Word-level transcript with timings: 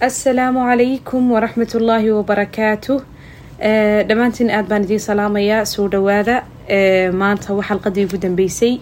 asalaamu 0.00 0.60
calaykum 0.66 1.30
waraxmat 1.30 1.74
ullaahi 1.74 2.10
wabarakaatu 2.12 2.94
dhammaantiin 4.08 4.50
aad 4.50 4.66
baan 4.68 4.84
idiin 4.84 5.00
salaamayaa 5.00 5.64
soo 5.64 5.88
dhawaada 5.90 6.42
maanta 7.12 7.54
waa 7.54 7.62
xalqadii 7.68 8.04
ugu 8.04 8.18
dambeysay. 8.22 8.78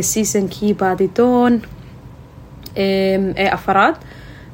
Seasonkii 0.00 0.74
baadidoon 0.74 1.62
ee 2.76 3.48
afaraad. 3.52 3.94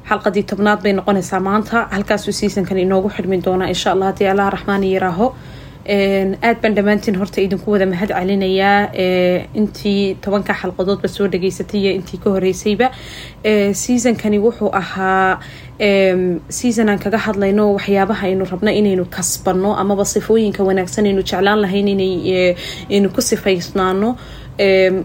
Xalqadii 0.09 0.43
tobnaad 0.43 0.81
bay 0.83 0.93
noqonaysaa 0.93 1.39
maanta. 1.39 1.87
Halkaasuu 1.91 2.33
seasonkan 2.33 2.77
inoogu 2.77 3.09
xidhmi 3.09 3.41
doonaa 3.45 3.67
insha 3.67 3.91
allah 3.91 4.07
haddii 4.13 4.27
allah 4.27 4.49
raxmaan 4.51 4.83
yaraaho 4.83 5.35
aad 5.87 6.61
baan 6.61 6.75
dhammaantiin 6.77 7.15
horta 7.17 7.41
idinku 7.41 7.71
wada 7.73 7.85
mahad 7.89 8.09
celinayaa 8.13 8.93
intii 9.59 10.15
tobanka 10.21 10.53
xalqadoodba 10.61 11.07
soo 11.09 11.27
dhageysatay 11.27 11.79
iyo 11.81 11.91
intii 11.97 12.19
ka 12.23 12.29
horeysayba 12.35 12.91
seasonkani 13.81 14.37
wuxuu 14.45 14.69
ahaa 14.81 15.39
season 16.49 16.89
aan 16.89 16.99
kaga 16.99 17.17
hadlayno 17.17 17.73
waxyaabaha 17.77 18.27
aynu 18.27 18.45
rabno 18.51 18.71
inaynu 18.71 19.05
kasbano 19.15 19.73
amaba 19.83 20.05
sifooyinka 20.05 20.63
wanaagsan 20.69 21.05
aynu 21.09 21.23
jeclaan 21.31 21.59
lahayn 21.65 21.87
inaynu 21.89 23.09
ku 23.15 23.21
sifaysnaano 23.21 24.15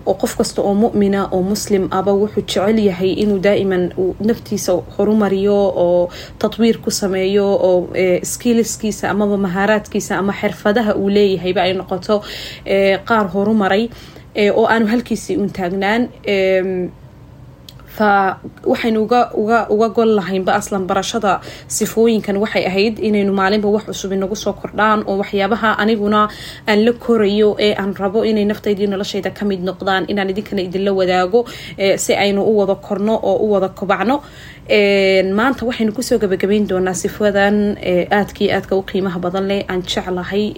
oo 0.07 0.15
qof 0.21 0.37
kasta 0.39 0.63
oo 0.63 0.75
mumina 0.75 1.21
oo 1.33 1.43
muslim 1.43 1.89
aba 1.99 2.13
wuxuu 2.13 2.43
jecel 2.47 2.79
yahay 2.89 3.13
inuu 3.23 3.39
daa'iman 3.47 3.85
naftiisa 4.29 4.73
horumariyo 4.99 5.57
oo 5.85 6.09
tatwiir 6.39 6.79
ku 6.85 6.91
sameeyo 6.91 7.47
oo 7.69 7.89
skillskiisa 8.33 9.11
amaba 9.11 9.37
mahaaraadkiisa 9.47 10.19
ama 10.19 10.33
xirfadaha 10.41 10.95
uu 11.01 11.09
leeyahayba 11.17 11.63
ay 11.63 11.73
noqoto 11.81 12.23
qaar 13.09 13.27
horumaray 13.35 13.89
oo 14.59 14.65
aanu 14.73 14.87
halkiisii 14.93 15.37
un 15.43 15.49
taagnaan 15.59 16.03
waxaynu 18.01 19.01
uga 19.05 19.89
gol 19.97 20.11
lahaynba 20.19 20.53
aslan 20.55 20.87
barashada 20.87 21.41
sifooyinkan 21.69 22.37
waxay 22.37 22.65
ahayd 22.71 22.99
inaynu 22.99 23.33
maalinba 23.33 23.69
wax 23.69 23.85
cusub 23.89 24.13
inagu 24.13 24.37
soo 24.37 24.53
kordhaan 24.53 25.05
oo 25.07 25.17
waxyaabaha 25.23 25.71
aniguna 25.83 26.29
aan 26.69 26.85
la 26.85 26.93
korayo 26.93 27.57
ee 27.59 27.73
aan 27.75 27.95
rabo 28.03 28.25
inay 28.25 28.45
naftaydii 28.45 28.87
noloshayda 28.87 29.31
ka 29.31 29.45
mid 29.45 29.61
noqdaan. 29.69 30.05
Inaan 30.09 30.31
idinkana 30.31 30.63
idinla 30.63 30.93
wadaago 30.93 31.41
si 31.97 32.13
aynu 32.15 32.43
u 32.43 32.53
wada 32.59 32.75
korno 32.75 33.15
oo 33.23 33.37
u 33.47 33.53
wada 33.53 33.69
kobacno 33.69 34.23
maanta 34.69 35.65
waxaynu 35.65 35.95
ku 35.95 36.03
soo 36.03 36.19
gabagabayn 36.19 36.67
doonaa 36.67 36.95
sifadan 36.95 37.77
aadkii 38.11 38.51
aadka 38.51 38.75
u 38.77 38.83
qiimaha 38.83 39.21
badan 39.21 39.47
leh 39.49 39.63
aan 39.69 39.83
jeclahay 39.83 40.55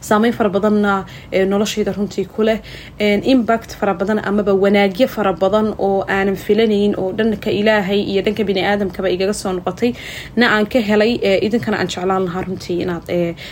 saameyn 0.00 0.32
fara 0.32 0.48
badanna 0.48 1.04
noloshayda 1.46 1.92
runtii 1.92 2.24
ku 2.32 2.42
leh. 2.42 2.60
Impact 2.98 3.76
fara 3.76 3.94
badan 3.94 4.18
amaba 4.24 4.54
wanaagyo 4.54 5.06
fara 5.08 5.32
badan 5.32 5.74
oo 5.78 6.04
aanan 6.08 6.36
filanayn 6.36 6.94
oo 6.96 7.12
dhanka 7.12 7.50
ilaahay 7.50 8.00
iyo 8.00 8.22
dhanka 8.22 8.44
biniaadamkaba 8.44 9.08
igaga 9.10 9.34
soo 9.34 9.52
noqotay 9.52 9.92
na 10.36 10.48
aan 10.56 10.66
ka 10.66 10.80
helay 10.80 11.20
idinkana 11.46 11.76
aan 11.78 11.88
jeclaan 11.88 12.24
lahaa 12.24 12.42
runtii 12.48 12.80
inaad 12.82 13.04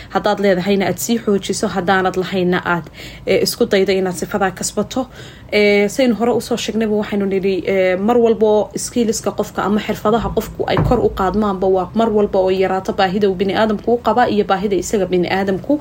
haddaad 0.09 0.39
leedahayna 0.39 0.85
aad 0.89 0.97
sii 0.97 1.19
xoojiso 1.19 1.67
haddaanad 1.67 2.15
lahayna 2.17 2.61
aad 2.65 2.85
isku 3.45 3.65
dayda 3.65 3.93
inaad 3.93 4.15
sifadaa 4.17 4.51
kasbato. 4.51 5.07
Saynu 5.87 6.15
hore 6.15 6.31
u 6.33 6.41
soo 6.41 6.57
sheegnayba 6.57 6.95
waxaynu 6.95 7.25
nidhi 7.25 7.55
mar 8.07 8.17
walbo 8.17 8.71
skiliska 8.77 9.31
qofka 9.31 9.61
ama 9.63 9.79
xirfadaha 9.91 10.29
qofku 10.37 10.61
ay 10.71 10.77
kor 10.87 10.99
u 11.03 11.09
qaadmaanba 11.19 11.67
waa 11.75 11.89
mar 11.99 12.09
walba 12.17 12.39
oo 12.39 12.49
yaraato 12.63 12.93
baahida 12.99 13.27
uu 13.29 13.35
biniaadamku 13.35 13.89
u 13.93 13.97
qabaa 14.07 14.27
iyo 14.35 14.45
baahida 14.51 14.75
isaga 14.83 15.05
biniaadamku 15.13 15.73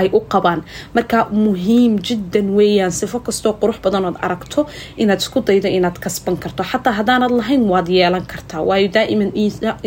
ay 0.00 0.06
u 0.12 0.20
qabaan. 0.32 0.60
Marka 0.94 1.18
muhiim 1.44 1.92
jiddan 2.06 2.48
weeyaan 2.56 2.92
sifo 3.00 3.18
kastoo 3.26 3.52
qurux 3.60 3.78
badanood 3.84 4.16
aragto 4.26 4.60
inaad 5.02 5.20
isku 5.24 5.38
daydo 5.48 5.68
inaad 5.78 5.96
kasban 6.04 6.36
karto. 6.42 6.62
Xataa 6.70 6.92
haddaanad 6.98 7.30
lahayn 7.40 7.62
waad 7.72 7.88
yeelan 7.96 8.24
kartaa. 8.32 8.62
Waayo 8.68 8.88
daa'iman 8.96 9.30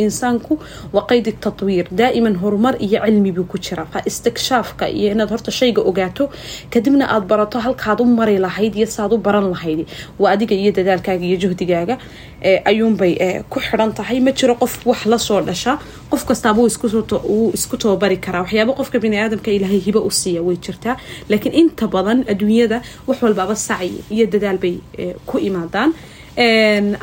insaanku 0.03 0.53
waa 0.93 1.05
qaydi 1.09 1.31
tatwiir. 1.43 1.85
Daa'iman 2.01 2.35
horumar 2.41 2.75
iyo 2.85 2.99
cilmi 3.05 3.31
buu 3.35 3.43
ku 3.51 3.57
jira 3.65 3.85
fa 3.93 3.99
istikshaafka 4.09 4.85
iyo 4.89 5.11
inaad 5.15 5.29
horta 5.33 5.51
shayga 5.59 5.81
ogaato 5.89 6.23
kadibna 6.73 7.05
aad 7.15 7.25
barato 7.31 7.57
halkaad 7.65 7.99
u 8.01 8.05
mari 8.05 8.37
lahayd 8.45 8.73
iyo 8.75 8.87
saaad 8.95 9.13
u 9.13 9.17
baran 9.17 9.47
lahayd. 9.53 9.79
Waa 10.19 10.31
adiga 10.35 10.55
iyo 10.61 10.71
dadaalkaaga 10.77 11.25
iyo 11.29 11.37
juhdigaaga 11.43 11.95
ayuunbay 12.69 13.43
ku 13.49 13.59
xiran 13.71 13.91
tahay 13.99 14.19
ma 14.27 14.31
jiro 14.39 14.55
qof 14.61 14.73
wax 14.89 15.05
la 15.11 15.17
soo 15.27 15.41
dhasha. 15.49 15.73
Qof 16.11 16.21
kastaaba 16.29 16.61
isku 17.57 17.75
tababari 17.83 18.17
karaa. 18.25 18.43
Waxyaaba 18.45 18.73
qofka 18.79 18.97
biniaadamka 19.03 19.49
ilaahay 19.57 19.79
hiba 19.87 19.99
u 20.09 20.11
siiya 20.21 20.41
way 20.47 20.57
jirtaa 20.65 20.95
laakiin 21.29 21.53
inta 21.61 21.85
badan 21.95 22.19
adduunyada 22.31 22.77
wax 23.07 23.17
walbaaba 23.25 23.55
sacyi 23.67 24.03
iyo 24.15 24.25
dadaal 24.33 24.57
bay 24.63 24.75
eh, 25.01 25.13
ku 25.29 25.35
imaadaan. 25.49 25.89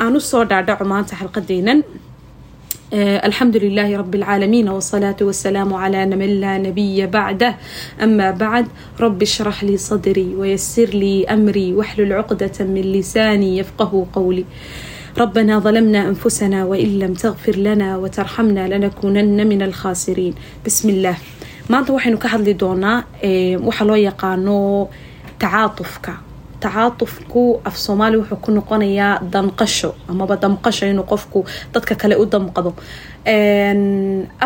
Aan 0.02 0.14
u 0.16 0.20
soo 0.20 0.44
dhaadhaco 0.50 0.84
maanta 0.92 1.14
xalqadeenan 1.20 1.78
eh, 2.96 3.18
alxamdu 3.26 3.58
lilaahi 3.64 3.96
rabi 4.02 4.18
اlcaalamiin 4.18 4.68
wsalaatu 4.78 5.22
wasalaamu 5.30 5.74
calaa 5.82 6.06
man 6.22 6.32
laa 6.42 6.58
nabiya 6.66 7.06
bacdah 7.16 7.52
ama 8.04 8.32
bacd 8.42 8.68
rabi 9.04 9.26
shrax 9.34 9.58
lii 9.68 9.78
sadrii 9.88 10.32
wayasir 10.40 10.88
lii 11.02 11.26
amrii 11.36 11.72
waxlul 11.80 12.12
cuqdata 12.28 12.64
min 12.74 12.86
lisaanii 12.96 13.52
yafqahu 13.60 13.98
qowlii 14.16 14.46
ربنا 15.17 15.59
ظلمنا 15.59 16.01
أنفسنا 16.11 16.59
وإن 16.65 16.89
لم 16.99 17.13
تغفر 17.13 17.55
لنا 17.55 17.97
وترحمنا 17.97 18.63
لنكونن 18.67 19.47
من 19.47 19.61
الخاسرين 19.61 20.33
بسم 20.65 20.89
الله 20.89 21.15
maanta 21.71 21.91
waxaynu 21.95 22.17
ka 22.23 22.27
hadli 22.33 22.53
doonaa 22.61 22.97
waxa 23.67 23.83
loo 23.89 23.95
yaqaano 24.09 24.57
tacaatufka 25.41 26.13
tacaatufku 26.63 27.43
af 27.67 27.75
soomaali 27.85 28.15
wuxuu 28.21 28.39
ku 28.45 28.49
noqonayaa 28.57 29.13
danqasho 29.33 29.89
amaba 30.11 30.35
damqasho 30.43 30.85
inuu 30.91 31.07
qofku 31.11 31.39
dadka 31.73 31.93
kale 32.01 32.15
u 32.21 32.25
damqado 32.33 32.71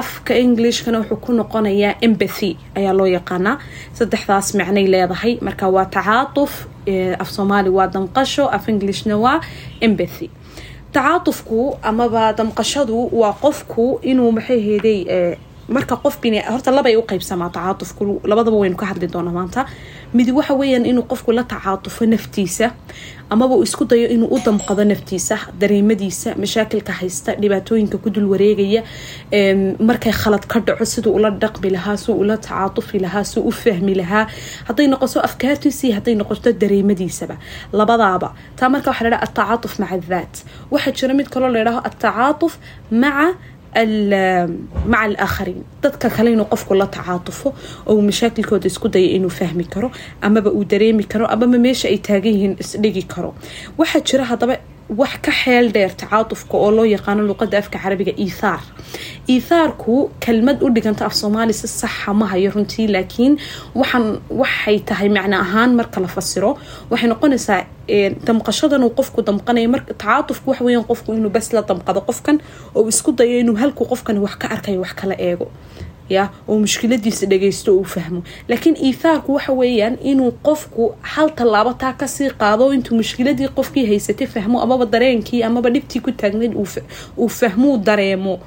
afka 0.02 0.34
englishkana 0.44 0.98
wuxuu 1.02 1.20
ku 1.26 1.32
noqonayaa 1.40 1.96
empathy 2.08 2.52
ayaa 2.78 2.94
loo 3.00 3.08
yaqaanaa 3.18 3.56
saddexdaas 3.98 4.48
macnay 4.60 4.86
leedahay 4.94 5.34
marka 5.48 5.66
waa 5.76 5.86
tacaatuf 5.98 6.52
af 7.24 7.30
soomaali 7.36 7.70
waa 7.78 7.88
damqasho 7.96 8.46
af 8.58 8.64
englishna 8.74 9.16
waa 9.26 9.40
empathy 9.88 10.28
tacaatufku 10.93 11.79
amaba 11.83 12.33
damqashadu 12.39 12.99
waa 13.21 13.33
qofku 13.45 13.85
inuu 14.11 14.31
maxay 14.37 14.61
heeday 14.69 15.01
marka 15.79 15.97
qof 16.05 16.21
bin 16.23 16.35
horta 16.53 16.71
labay 16.71 16.97
u 16.97 17.03
qaybsamaa 17.11 17.51
tacaatufku 17.57 18.21
labadaba 18.31 18.57
waynu 18.63 18.77
ka 18.77 18.87
hadli 18.91 19.07
doonaa 19.15 19.33
maanta. 19.39 19.61
Midi 20.15 20.33
waxa 20.39 20.55
weeyaan 20.61 20.87
inuu 20.87 21.05
qofku 21.11 21.33
la 21.33 21.45
tacaatufo 21.45 22.07
naftiisa 22.07 22.67
amaba 23.31 23.55
uu 23.55 23.63
isku 23.63 23.85
dayo 23.91 24.09
inuu 24.15 24.29
u 24.35 24.39
damqado 24.45 24.85
naftiisa 24.85 25.37
dareemadiisa 25.61 26.35
mashaakilka 26.43 26.93
haysta 26.93 27.35
dhibaatooyinka 27.43 27.99
ku 27.99 28.11
dul 28.15 28.27
wareegaya 28.33 28.83
markay 29.89 30.13
khalad 30.13 30.45
ka 30.47 30.61
dhaco 30.61 30.85
siduu 30.85 31.15
ula 31.17 31.31
dhaqmi 31.31 31.71
lahaa 31.77 31.97
suu 31.97 32.15
ula 32.23 32.37
tacaatufi 32.37 32.99
lahaa 33.05 33.25
suu 33.25 33.43
u 33.49 33.53
fahmi 33.53 33.95
lahaa. 34.01 34.27
Hadday 34.69 34.87
noqoto 34.93 35.21
afkaartiisii 35.29 35.93
hadday 35.97 36.15
noqoto 36.15 36.53
dareemadiisaba. 36.53 37.37
Labadaaba. 37.73 38.29
Taa 38.57 38.69
marka 38.69 38.91
waxa 38.91 39.05
ladhaha 39.05 39.23
atacaatuf 39.29 39.79
maca 39.79 39.95
adhaat 39.95 40.35
waxaa 40.71 40.93
jira 40.99 41.15
mid 41.15 41.29
kaloo 41.33 41.49
ladhaho 41.57 41.81
atacaatuf 41.89 42.53
maca 42.91 43.27
maca 43.75 45.03
alaakhariin 45.09 45.65
dadka 45.83 46.09
kale 46.11 46.33
inuu 46.33 46.45
qofku 46.53 46.75
la 46.75 46.87
tacaatufo 46.87 47.49
oo 47.87 47.95
uu 47.95 48.03
mashaakilkooda 48.09 48.67
isku 48.73 48.89
daya 48.89 49.11
inuu 49.17 49.31
fahmi 49.31 49.65
karo 49.65 49.91
amaba 50.21 50.51
uu 50.51 50.65
dareemi 50.65 51.05
karo 51.05 51.27
amaba 51.27 51.59
meesha 51.59 51.89
ay 51.89 51.99
taagan 51.99 52.33
yihiin 52.37 52.55
isdhigi 52.63 53.03
karo 53.15 53.31
waxaa 53.79 54.01
jira 54.09 54.25
haddaba 54.31 54.55
wax 55.01 55.13
ka 55.25 55.33
xeel 55.41 55.67
dheer 55.75 55.93
tacaatufka 56.03 56.55
oo 56.65 56.71
loo 56.77 56.85
yaqaano 56.95 57.23
luqada 57.31 57.57
afka 57.63 57.79
carabiga 57.85 58.13
ethaar 58.27 58.61
ethaarku 59.37 59.95
kelmad 60.25 60.59
u 60.65 60.69
dhiganta 60.75 61.03
af 61.09 61.15
soomaali 61.21 61.53
si 61.61 61.67
saxa 61.69 62.13
ma 62.21 62.27
hayo 62.33 62.51
runtii 62.55 62.87
laakiin 62.95 63.33
waxaan 63.81 64.07
waxay 64.41 64.77
tahay 64.89 65.09
macno 65.17 65.37
ahaan 65.45 65.71
marka 65.79 65.99
la 66.05 66.09
fasiro 66.17 66.51
waxay 66.91 67.09
noqonaysaa 67.13 67.61
damqashadan 68.27 68.83
uu 68.87 68.93
qofku 68.99 69.21
damqanayo. 69.29 69.69
Marka 69.75 69.93
tacaatufku 69.95 70.47
waxa 70.51 70.65
weeyaan 70.67 70.85
qofku 70.91 71.09
inuu 71.19 71.31
bas 71.37 71.47
la 71.55 71.63
damqado 71.71 72.01
qofkan 72.09 72.37
oo 72.77 72.89
isku 72.93 73.11
dayo 73.19 73.37
inuu 73.43 73.57
halku 73.63 73.83
qofkan 73.93 74.17
wax 74.25 74.35
ka 74.41 74.47
arkayo 74.55 74.81
wax 74.85 74.93
kala 75.01 75.15
eego 75.29 75.47
ya 76.09 76.29
oo 76.49 76.59
mushkiladiisa 76.59 77.27
dhageysto 77.27 77.77
uu 77.77 77.85
fahmo. 77.85 78.23
Laakiin 78.49 78.77
iithaarku 78.77 79.35
waxa 79.35 79.53
weeyaan 79.53 79.97
inuu 80.03 80.31
qofku 80.43 80.95
hal 81.03 81.31
tallaabo 81.31 81.73
taa 81.73 81.93
ka 81.93 82.07
sii 82.09 82.31
qaado 82.31 82.73
intuu 82.73 82.97
mushkiladii 82.97 83.49
qofkii 83.57 83.87
haysatay 83.87 84.27
fahmo 84.27 84.61
amaba 84.63 84.87
dareenkii 84.87 85.43
amaba 85.43 85.71
dhibtii 85.71 86.01
ku 86.01 86.13
taagnayd 86.13 86.55
uu 87.17 87.29
fahmuu 87.29 87.77
dareemo. 87.79 88.41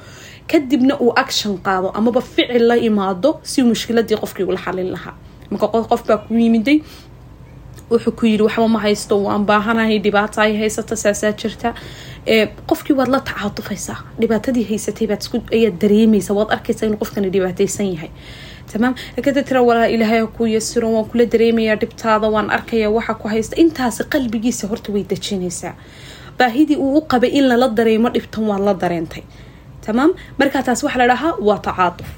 Kadibna 0.47 0.93
uu 1.01 1.11
action 1.15 1.57
qaado 1.57 1.89
amaba 1.89 2.21
ficil 2.21 2.63
la 2.67 2.77
imaado 2.77 3.39
si 3.43 3.63
mushkiladii 3.63 4.17
qofkii 4.17 4.43
ula 4.45 4.57
xalin 4.65 4.91
lahaa. 4.91 5.15
Marka 5.49 5.67
qof 5.67 6.05
baa 6.07 6.17
ku 6.17 6.33
yimiday 6.33 6.81
wuxuu 7.91 8.11
ku 8.19 8.25
yiri 8.25 8.43
waxba 8.47 8.67
ma 8.75 8.79
haysto 8.85 9.15
waan 9.25 9.45
baahanahay 9.49 9.99
dhibaata 10.05 10.41
ay 10.45 10.53
haysata 10.61 10.95
saasaa 10.95 11.31
jirta. 11.41 11.73
Qofkii 12.69 12.95
waad 12.99 13.09
la 13.15 13.19
tacaatufaysaa 13.29 13.97
dhibaatadii 14.21 14.65
haysatay 14.71 15.07
ayaad 15.57 15.77
dareemaysa 15.83 16.33
waad 16.33 16.49
arkaysaa 16.55 16.87
inuu 16.87 16.97
qofkani 17.03 17.29
dhibaataysan 17.35 17.87
yahay. 17.93 18.09
Tamaam 18.71 18.95
kada 19.25 19.43
tira 19.43 19.61
walaa 19.61 19.85
ilaahay 19.95 20.19
ha 20.19 20.27
ku 20.37 20.45
yasiro 20.55 20.87
waan 20.95 21.05
kula 21.11 21.25
dareemayaa 21.25 21.75
dhibtaada 21.81 22.27
waan 22.35 22.49
arkayaa 22.57 22.89
waxa 22.97 23.13
ku 23.13 23.27
haysta. 23.27 23.55
Intaasi 23.63 24.03
qalbigiisa 24.13 24.67
horta 24.67 24.91
way 24.91 25.03
dejinaysaa. 25.09 25.73
Baahidii 26.39 26.75
uu 26.75 26.97
u 26.97 27.01
qabay 27.11 27.29
in 27.29 27.47
lala 27.49 27.67
dareemo 27.69 28.09
dhibtan 28.09 28.43
waad 28.49 28.61
la 28.67 28.73
dareentay 28.73 29.23
tamaam 29.85 30.11
markaa 30.39 30.63
taas 30.67 30.83
waxaa 30.83 31.01
la 31.03 31.07
dhahaa 31.13 31.33
waa 31.47 31.59
tacaatuf 31.67 32.09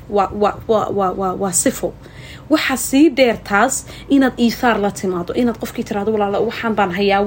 waa 1.42 1.52
sifo 1.64 1.94
waxa 2.50 2.78
sii 2.78 3.10
dheer 3.18 3.38
taas 3.44 3.86
inaad 4.10 4.34
iithaar 4.46 4.78
la 4.86 4.92
timaado 4.92 5.34
inaad 5.42 5.58
qofkii 5.62 5.84
tiraado 5.84 6.12
walaala 6.16 6.40
waxaan 6.40 6.76
baan 6.76 6.92
hayaa 6.92 7.22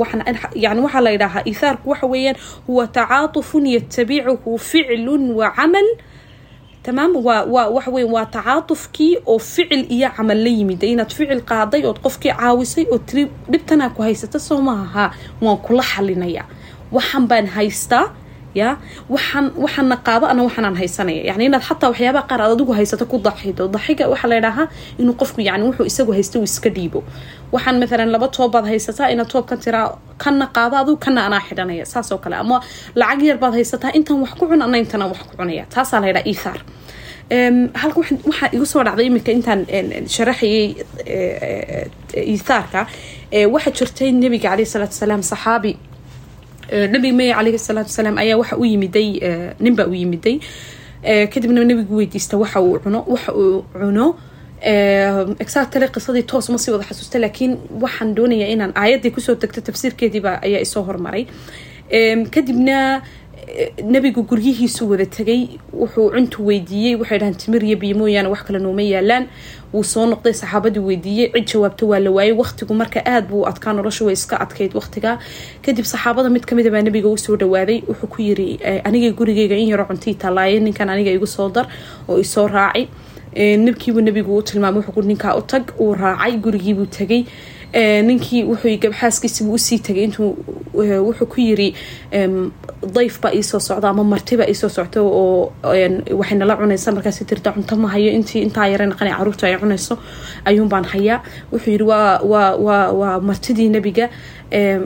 yani 0.64 0.81
waxaa 0.81 1.00
la 1.06 1.10
yidhaahaa 1.10 1.42
iithaarku 1.50 1.90
waxa 1.90 2.06
weeyaan 2.06 2.37
huwa 2.66 2.87
tacaatufun 2.87 3.66
yatabicuhu 3.66 4.58
ficlun 4.58 5.22
wa 5.40 5.50
camal 5.56 5.88
tamaam 6.82 7.12
waa 7.26 7.44
waa 7.54 7.69
waxa 7.76 7.90
weya 7.90 8.06
waa 8.14 8.26
tacaatufkii 8.26 9.16
oo 9.26 9.38
ficil 9.38 9.84
iyo 9.93 10.08
camal 10.16 10.38
la 10.44 10.48
yimid 10.58 10.82
inaad 10.82 11.12
ficil 11.19 11.40
qaaday 11.50 11.82
ood 11.86 11.98
qofkii 12.04 12.32
caawisay 12.32 12.86
oo 12.93 12.98
tiri 12.98 13.25
dhibtanaa 13.52 13.90
ku 13.90 14.02
haysata 14.02 14.38
soo 14.38 14.60
maaha 14.60 15.04
waan 15.44 15.58
kula 15.66 15.82
xalinaya 15.82 16.44
waxaan 16.93 17.26
baan 17.28 17.46
haystaa 17.46 18.06
ya? 18.55 18.76
Waxaan 19.08 19.47
waxaana 19.64 19.97
qaado 20.06 20.26
ana 20.32 20.43
waxaanaan 20.47 20.76
haysanaya. 20.81 21.23
Yani 21.31 21.44
inaad 21.49 21.62
xataa 21.69 21.88
waxyaabaha 21.93 22.26
qaar 22.31 22.41
aad 22.43 22.52
adigu 22.56 22.73
haysato 22.79 23.05
ku 23.06 23.19
daxido. 23.19 23.69
Daxiga 23.69 24.05
waxaa 24.12 24.29
la 24.32 24.37
ydhaahaa 24.41 24.67
inuu 25.00 25.14
qofku 25.20 25.41
yani 25.49 25.64
wuxuu 25.69 25.87
isagu 25.91 26.12
haysta 26.12 26.38
uu 26.38 26.44
iska 26.50 26.70
dhiibo. 26.76 27.00
Waxaan 27.52 27.76
maalan 27.82 28.11
laba 28.14 28.29
toobaad 28.37 28.67
haysataa 28.73 29.08
inaad 29.14 29.29
toobkan 29.32 29.58
tiraa 29.64 29.87
kana 30.23 30.47
qaado 30.56 30.75
adigu 30.82 30.97
kana 31.05 31.20
anaa 31.26 31.41
xidhanaya. 31.49 31.85
Saas 31.93 32.12
oo 32.12 32.19
kale 32.19 32.37
ama 32.37 32.61
lacag 32.94 33.23
yar 33.29 33.38
baad 33.43 33.55
haysataa 33.58 33.91
intan 33.99 34.17
wax 34.23 34.32
ku 34.38 34.44
cun 34.50 34.62
ana 34.62 34.76
intan 34.79 35.03
wax 35.12 35.19
ku 35.29 35.35
cunaya. 35.37 35.64
Taasaa 35.75 36.00
la 36.03 36.08
ydhaha 36.12 36.26
ethaar 36.32 36.61
halka 37.82 37.99
waxaa 38.31 38.49
igu 38.56 38.67
soo 38.67 38.82
dhacday 38.87 39.06
iminka 39.11 39.31
intaan 39.38 39.61
sharaxayay 40.14 40.64
ethaarka 42.35 42.81
waxaa 43.55 43.73
jirtay 43.79 44.11
nabiga 44.12 44.49
caleyh 44.50 44.67
salaatu 44.73 44.94
salaam 45.03 45.23
saxaabi 45.23 45.73
nabi 46.70 47.12
mey 47.12 47.32
caleyhi 47.34 47.58
salaatu 47.58 47.90
salaam 47.90 48.19
ayaa 48.19 48.37
waxa 48.38 48.56
u 48.56 48.64
yimiday 48.64 49.08
ninbaa 49.61 49.87
u 49.87 49.94
yimiday. 49.94 50.40
Kadibna 51.32 51.64
nabigu 51.64 51.96
weydiista 51.96 52.37
waxa 52.38 52.61
uu 52.62 52.78
cuno 52.78 53.05
waxa 53.08 53.32
uu 53.34 53.62
cuno. 53.72 54.06
Exactly 55.44 55.88
qisadii 55.94 56.22
toos 56.31 56.49
ma 56.50 56.58
sii 56.58 56.72
wada 56.72 56.84
xasuusta 56.84 57.19
laakiin 57.19 57.56
waxaan 57.81 58.14
doonayaa 58.14 58.49
inaan 58.55 58.72
aayaddii 58.76 59.11
ku 59.11 59.20
soo 59.20 59.34
tagto 59.34 59.61
tafsiirkeediiba 59.61 60.40
ayaa 60.46 60.61
isoo 60.61 60.82
hormaray. 60.82 61.26
Kadibna 62.31 63.02
nabigu 63.82 64.22
guryihiisu 64.31 64.87
wada 64.90 65.06
tegay 65.06 65.58
wuxuu 65.72 66.11
cuntu 66.14 66.44
weydiiyey 66.46 66.94
waxay 67.00 67.19
dhahaan 67.19 67.34
timir 67.34 67.64
iyo 67.64 67.76
biyo 67.76 67.96
mooyaane 67.99 68.28
wax 68.28 68.43
kale 68.46 68.58
nooma 68.58 68.82
yaalaan 68.82 69.26
wuu 69.72 69.84
soo 69.93 70.06
noqday 70.12 70.32
saxaabadii 70.40 70.82
weydiiyey 70.88 71.28
cid 71.34 71.46
jawaabto 71.52 71.88
waa 71.88 71.99
la 72.06 72.11
waayey 72.17 72.34
waqtigu 72.43 72.75
marka 72.75 73.00
aada 73.06 73.26
buu 73.31 73.44
adkaa 73.50 73.72
nolosha 73.72 74.05
way 74.05 74.14
iska 74.19 74.40
adkayd 74.44 74.72
waqtiga. 74.75 75.19
Kadib 75.62 75.84
saxaabada 75.93 76.28
mid 76.31 76.44
kamida 76.49 76.70
baa 76.75 76.82
nabiga 76.82 77.08
u 77.08 77.19
soo 77.19 77.37
dhawaaday 77.37 77.78
wuxuu 77.88 78.08
ku 78.14 78.22
yiri 78.22 78.49
aniga 78.84 79.11
gurigeyga 79.19 79.56
in 79.56 79.69
yaro 79.72 79.84
cuntii 79.90 80.14
talaaye 80.25 80.58
ninkan 80.61 80.88
aniga 80.90 81.11
igu 81.11 81.26
soo 81.26 81.49
dar 81.50 81.67
oo 82.08 82.19
isoo 82.19 82.46
raacay. 82.49 82.87
Nibkiibuu 83.37 84.00
nabigu 84.02 84.37
u 84.37 84.43
tilmaamay 84.43 84.82
wuxuu 84.82 85.02
ninkaa 85.06 85.37
u 85.38 85.43
tag 85.43 85.70
uu 85.81 85.94
raacay 85.94 86.37
gurigiibuu 86.37 86.87
tegay 86.87 87.25
ninkii 87.72 88.44
wuxuu 88.44 88.76
gabxaaskiisibuu 88.82 89.55
u 89.55 89.58
sii 89.58 89.78
tagay 89.78 90.05
intuu 90.05 90.37
wuxuu 90.75 91.26
ku 91.26 91.40
yiri 91.40 91.75
dayf 92.94 93.20
baa 93.22 93.31
iisoo 93.32 93.61
socda 93.61 93.88
ama 93.88 94.05
martiba 94.05 94.44
iisoo 94.49 94.69
socta 94.69 95.00
oo 95.02 95.52
waxay 96.19 96.38
nala 96.38 96.56
cunaysa 96.56 96.93
markaas 96.93 97.19
tirta 97.26 97.52
cunto 97.52 97.76
ma 97.76 97.88
hayo. 97.88 98.11
Intii 98.12 98.43
intaa 98.43 98.67
yara 98.67 98.87
naqana 98.87 99.17
carruurta 99.17 99.46
ay 99.46 99.56
cunayso 99.58 99.99
ayuunbaan 100.44 100.84
hayaa. 100.84 101.22
Wuxuu 101.52 101.70
yiri 101.70 101.84
waa 101.84 103.20
martidii 103.20 103.69
nebiga. 103.69 104.08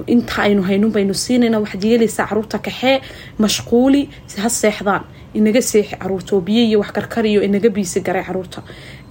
Inta 0.07 0.43
aynu 0.43 0.63
haynun 0.63 0.93
baynu 0.93 1.15
siinayna. 1.15 1.61
Waxaad 1.61 1.85
yeelaysaa 1.85 2.27
carruurta 2.27 2.59
kaxee 2.59 3.01
mashquuli 3.39 4.09
ha 4.43 4.49
seexdaan. 4.49 5.03
Inaga 5.35 5.63
seexi 5.63 5.97
carruurta 5.97 6.37
oo 6.37 6.41
biyo 6.41 6.63
iyo 6.65 6.79
wax 6.81 6.93
karkariyo 6.93 7.43
inaga 7.43 7.69
biisi 7.71 8.01
garay 8.01 8.25
carruurta. 8.25 8.63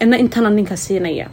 Ina 0.01 0.17
intana 0.17 0.49
ninka 0.49 0.77
siinaya 0.77 1.27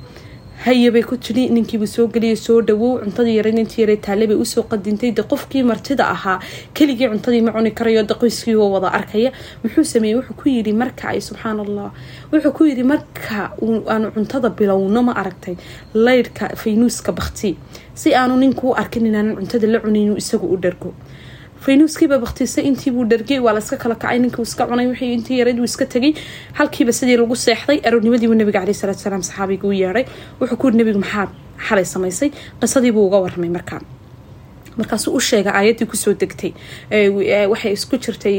hayabay 0.64 1.02
ku 1.08 1.16
tiri 1.16 1.48
ninkiiba 1.48 1.86
soo 1.86 2.06
geliyay 2.12 2.36
soo 2.36 2.60
dhawow 2.60 3.00
cuntadii 3.00 3.36
yara 3.38 3.50
intii 3.50 3.80
yara 3.82 3.96
taalebay 3.96 4.36
u 4.36 4.44
soo 4.44 4.62
qadintay 4.70 5.10
de 5.16 5.22
qofkii 5.22 5.62
martida 5.64 6.04
ahaa. 6.14 6.38
Keligii 6.74 7.08
cuntadii 7.12 7.40
ma 7.46 7.52
cuni 7.52 7.70
karayo 7.72 8.02
de 8.04 8.14
qoyskii 8.14 8.54
oo 8.60 8.68
wada 8.74 8.88
arkaya. 8.98 9.32
Muxuu 9.64 9.84
sameeyey? 9.84 10.16
Wuxuu 10.20 10.36
ku 10.36 10.48
yiri 10.48 10.72
marka 10.72 11.08
ay 11.08 11.20
subxaan 11.20 11.60
allah 11.64 11.90
wuxuu 12.32 12.52
ku 12.52 12.64
yiri 12.68 12.82
marka 12.84 13.52
aanu 13.88 14.10
cuntada 14.12 14.50
bilowno 14.50 15.02
ma 15.02 15.12
aragtay 15.16 15.56
laydhka 15.94 16.52
faynuuska 16.56 17.12
bakti 17.12 17.56
si 17.94 18.14
aanu 18.14 18.36
ninkuu 18.36 18.74
arkin 18.76 19.06
inaanan 19.06 19.36
cuntada 19.36 19.66
la 19.66 19.78
cunaynu 19.80 20.16
isagu 20.20 20.46
u 20.46 20.56
dhargo 20.60 20.92
faynuuskiiba 21.64 22.16
baktiisay 22.24 22.64
intiibuu 22.70 23.04
dhargay 23.12 23.38
waa 23.46 23.52
layska 23.56 23.76
kala 23.82 23.94
kacay 24.02 24.18
ninkii 24.24 24.42
iska 24.48 24.66
cunay 24.70 24.86
wixii 24.92 25.12
intii 25.18 25.38
yareed 25.40 25.58
uu 25.60 25.68
iska 25.70 25.86
tegay 25.94 26.12
halkiiba 26.58 26.92
sidii 26.98 27.16
lagu 27.22 27.36
seexday 27.44 27.78
aroornimadiibu 27.86 28.34
nabiga 28.40 28.60
caleyhi 28.60 28.80
salaatu 28.82 29.00
salaam 29.06 29.22
saxaabiga 29.28 29.66
u 29.68 29.72
yeedhay. 29.82 30.04
Wuxuu 30.40 30.56
ku 30.60 30.66
yiri 30.66 30.78
nabigu 30.80 30.98
maxaad 31.04 31.28
xalay 31.68 31.84
samaysay? 31.94 32.30
Qisadiibuu 32.60 33.06
uga 33.08 33.18
warramay 33.24 33.50
markaa 33.56 33.80
markaasuu 34.82 35.14
u 35.18 35.20
sheega 35.30 35.50
aayaddii 35.58 35.86
ku 35.92 35.96
soo 35.96 36.14
degtay 36.22 36.52
waxay 37.52 37.72
isku 37.78 37.96
jirtay 38.04 38.36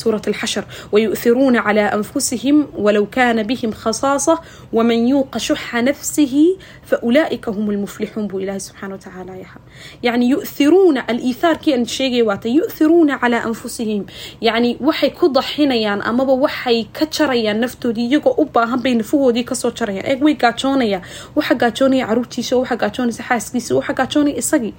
suurat 0.00 0.24
alxashar 0.28 0.64
wayu'thiruuna 0.92 1.62
calaa 1.66 1.90
anfusihim 1.98 2.66
walow 2.84 3.06
kaana 3.16 3.44
bihim 3.44 3.72
khasaasa 3.82 4.34
waman 4.72 5.08
yuuqa 5.12 5.38
shuxa 5.48 5.82
nafsihi 5.88 6.44
faulaa'ika 6.90 7.50
hum 7.56 7.70
lmuflixuun 7.74 8.28
buu 8.28 8.40
ilaahay 8.40 8.60
subxaana 8.68 8.94
watacaala 8.96 9.34
yaha 9.44 9.58
yacni 10.02 10.26
yu'thiruuna 10.34 11.00
aliithaarkii 11.08 11.74
aan 11.74 11.86
sheegaya 11.96 12.24
waata 12.30 12.48
yu'thiruuna 12.48 13.18
calaa 13.22 13.42
anfusihim. 13.48 14.02
Yacni 14.40 14.76
waxay 14.80 15.10
ku 15.10 15.28
daxinayaan 15.28 16.00
amaba 16.10 16.34
waxay 16.44 16.84
ka 16.98 17.06
jarayaan 17.16 17.60
naftoodii 17.64 18.06
iyagoo 18.10 18.34
u 18.42 18.44
baahan 18.54 18.80
bay 18.84 18.94
nafahoodii 19.00 19.44
ka 19.50 19.54
soo 19.54 19.70
jarayaan 19.70 20.06
eeg 20.10 20.22
way 20.24 20.34
gaajoonayaan. 20.34 21.02
Waxa 21.36 21.54
gaajoonaya 21.62 22.06
caruurtiisa 22.06 22.56
waxa 22.56 22.76
gaajoonaysa 22.82 23.22
xaaskiisa 23.28 23.74
waxa 23.78 23.92
gaajoonaya 24.00 24.36
isagii 24.42 24.74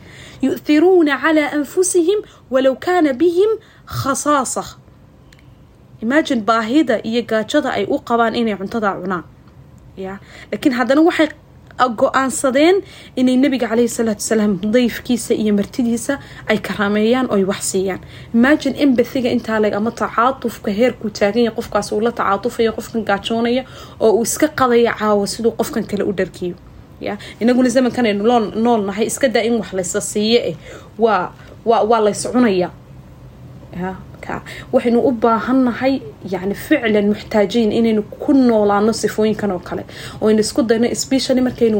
yu'thiruuna 0.46 1.14
calaa 1.24 1.50
anfusihim 1.58 2.20
walow 2.54 2.76
kaana 2.86 3.14
bihim 3.22 3.52
khasaasa 4.00 4.64
imagine 6.04 6.42
baahida 6.50 6.96
iyo 7.10 7.22
gaajada 7.32 7.70
ay 7.78 7.86
u 7.94 7.98
qabaan 8.10 8.36
inay 8.36 8.56
cuntada 8.62 8.90
cunaan 9.02 9.24
ya 10.06 10.14
laakiin 10.52 10.74
haddana 10.80 11.02
waxay 11.10 11.30
go'aansadeen 12.02 12.76
inay 13.20 13.36
nabiga 13.44 13.68
caleyhi 13.72 13.90
salaatu 13.98 14.24
salaam 14.32 14.52
dayfkiisa 14.76 15.34
iyo 15.34 15.54
martidiisa 15.60 16.14
ay 16.52 16.58
karaameeyaan 16.68 17.28
oo 17.32 17.36
ay 17.40 17.46
wax 17.52 17.62
siiyaan 17.72 18.02
imagine 18.38 18.76
embathiga 18.86 19.30
intaa 19.36 19.60
leg 19.64 19.74
ama 19.80 19.92
tacaatufka 20.02 20.72
heerkuu 20.80 21.10
taagan 21.20 21.44
yahay 21.46 21.56
qofkaas 21.60 21.88
uu 21.92 22.02
la 22.08 22.12
tacaatufayo 22.20 22.72
qofkan 22.78 23.02
gaajoonaya 23.10 23.64
oo 24.00 24.12
uu 24.18 24.24
iska 24.28 24.48
qadaya 24.60 24.92
caawa 25.00 25.28
siduu 25.34 25.52
qofkan 25.60 25.84
kale 25.90 26.04
u 26.04 26.14
dharkiyo 26.20 26.56
ya. 27.08 27.14
Inaguna 27.40 27.70
zamankan 27.76 28.06
aynu 28.10 28.24
loo 28.30 28.40
nool 28.64 28.82
nahay. 28.88 29.06
Iska 29.12 29.28
daa 29.36 29.44
in 29.48 29.56
wax 29.60 29.70
laysa 29.78 30.02
siiye 30.02 30.40
eh 30.50 30.56
waa 31.04 31.32
waa 31.70 31.82
waa 31.90 32.02
lays 32.06 32.24
cunaya 32.34 32.70
ya 34.28 34.38
waxaynu 34.74 35.00
u 35.10 35.12
baahannahay 35.24 35.94
yani 36.34 36.56
ficlan 36.66 37.08
muxtaajiin 37.14 37.72
inaynu 37.80 38.02
ku 38.24 38.32
noolaano 38.34 38.92
sifooyinkan 39.02 39.52
oo 39.56 39.60
kale. 39.70 39.84
Oo 40.22 40.28
aynu 40.30 40.40
isku 40.46 40.62
dayno 40.70 40.88
specially 41.04 41.42
markaynu 41.48 41.80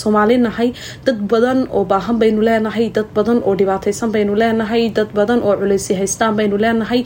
soomaali 0.00 0.36
nahay 0.46 0.68
dad 1.06 1.18
badan 1.32 1.58
oo 1.76 1.84
baahan 1.84 2.16
baynu 2.22 2.40
leenahay 2.48 2.86
dad 2.96 3.08
badan 3.16 3.38
oo 3.46 3.54
dhibaataysan 3.58 4.10
baynu 4.14 4.32
leenahay 4.42 4.82
dad 4.98 5.10
badan 5.18 5.40
oo 5.42 5.54
culeysi 5.60 5.94
haystaan 6.00 6.36
baynu 6.38 6.56
leenahay. 6.64 7.00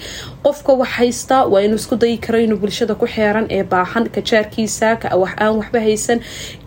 Qofka 0.44 0.72
wax 0.80 0.90
haystaa 0.98 1.42
waa 1.52 1.60
inuu 1.66 1.76
isku 1.82 1.96
dayi 1.96 2.18
karo 2.18 2.38
inuu 2.38 2.58
bulshada 2.62 2.94
ku 2.94 3.06
xeeran 3.14 3.46
ee 3.50 3.62
baahan 3.72 4.04
ka 4.14 4.20
jaarkiisa 4.30 4.96
ka 5.02 5.08
wax 5.22 5.32
aan 5.44 5.54
waxba 5.60 5.80
haysan 5.86 6.18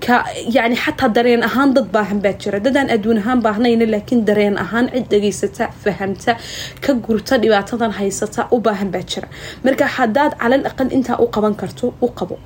ka 0.05 0.15
yani 0.57 0.75
xataa 0.83 1.09
dareen 1.15 1.43
ahaan 1.43 1.73
dad 1.77 1.87
baahan 1.95 2.19
baa 2.25 2.33
jira. 2.41 2.59
Dadaan 2.59 2.89
adduun 2.95 3.17
ahaan 3.23 3.41
baahnayna 3.45 3.85
laakiin 3.93 4.25
dareen 4.29 4.57
ahaan 4.63 4.85
cid 4.93 5.05
dhageysata 5.11 5.65
fahamta 5.83 6.31
ka 6.85 6.91
gurta 7.05 7.37
dhibaata 7.43 7.74
haysata 7.99 8.47
u 8.51 8.59
baahan 8.59 8.91
baa 8.91 9.01
jira. 9.11 9.27
Marka 9.63 9.85
hadaad 9.85 10.37
calal 10.41 10.65
aqal 10.69 10.89
intaa 10.97 11.17
u 11.23 11.27
qaban 11.35 11.55
karto 11.55 11.93
u 12.01 12.07
qabo 12.19 12.39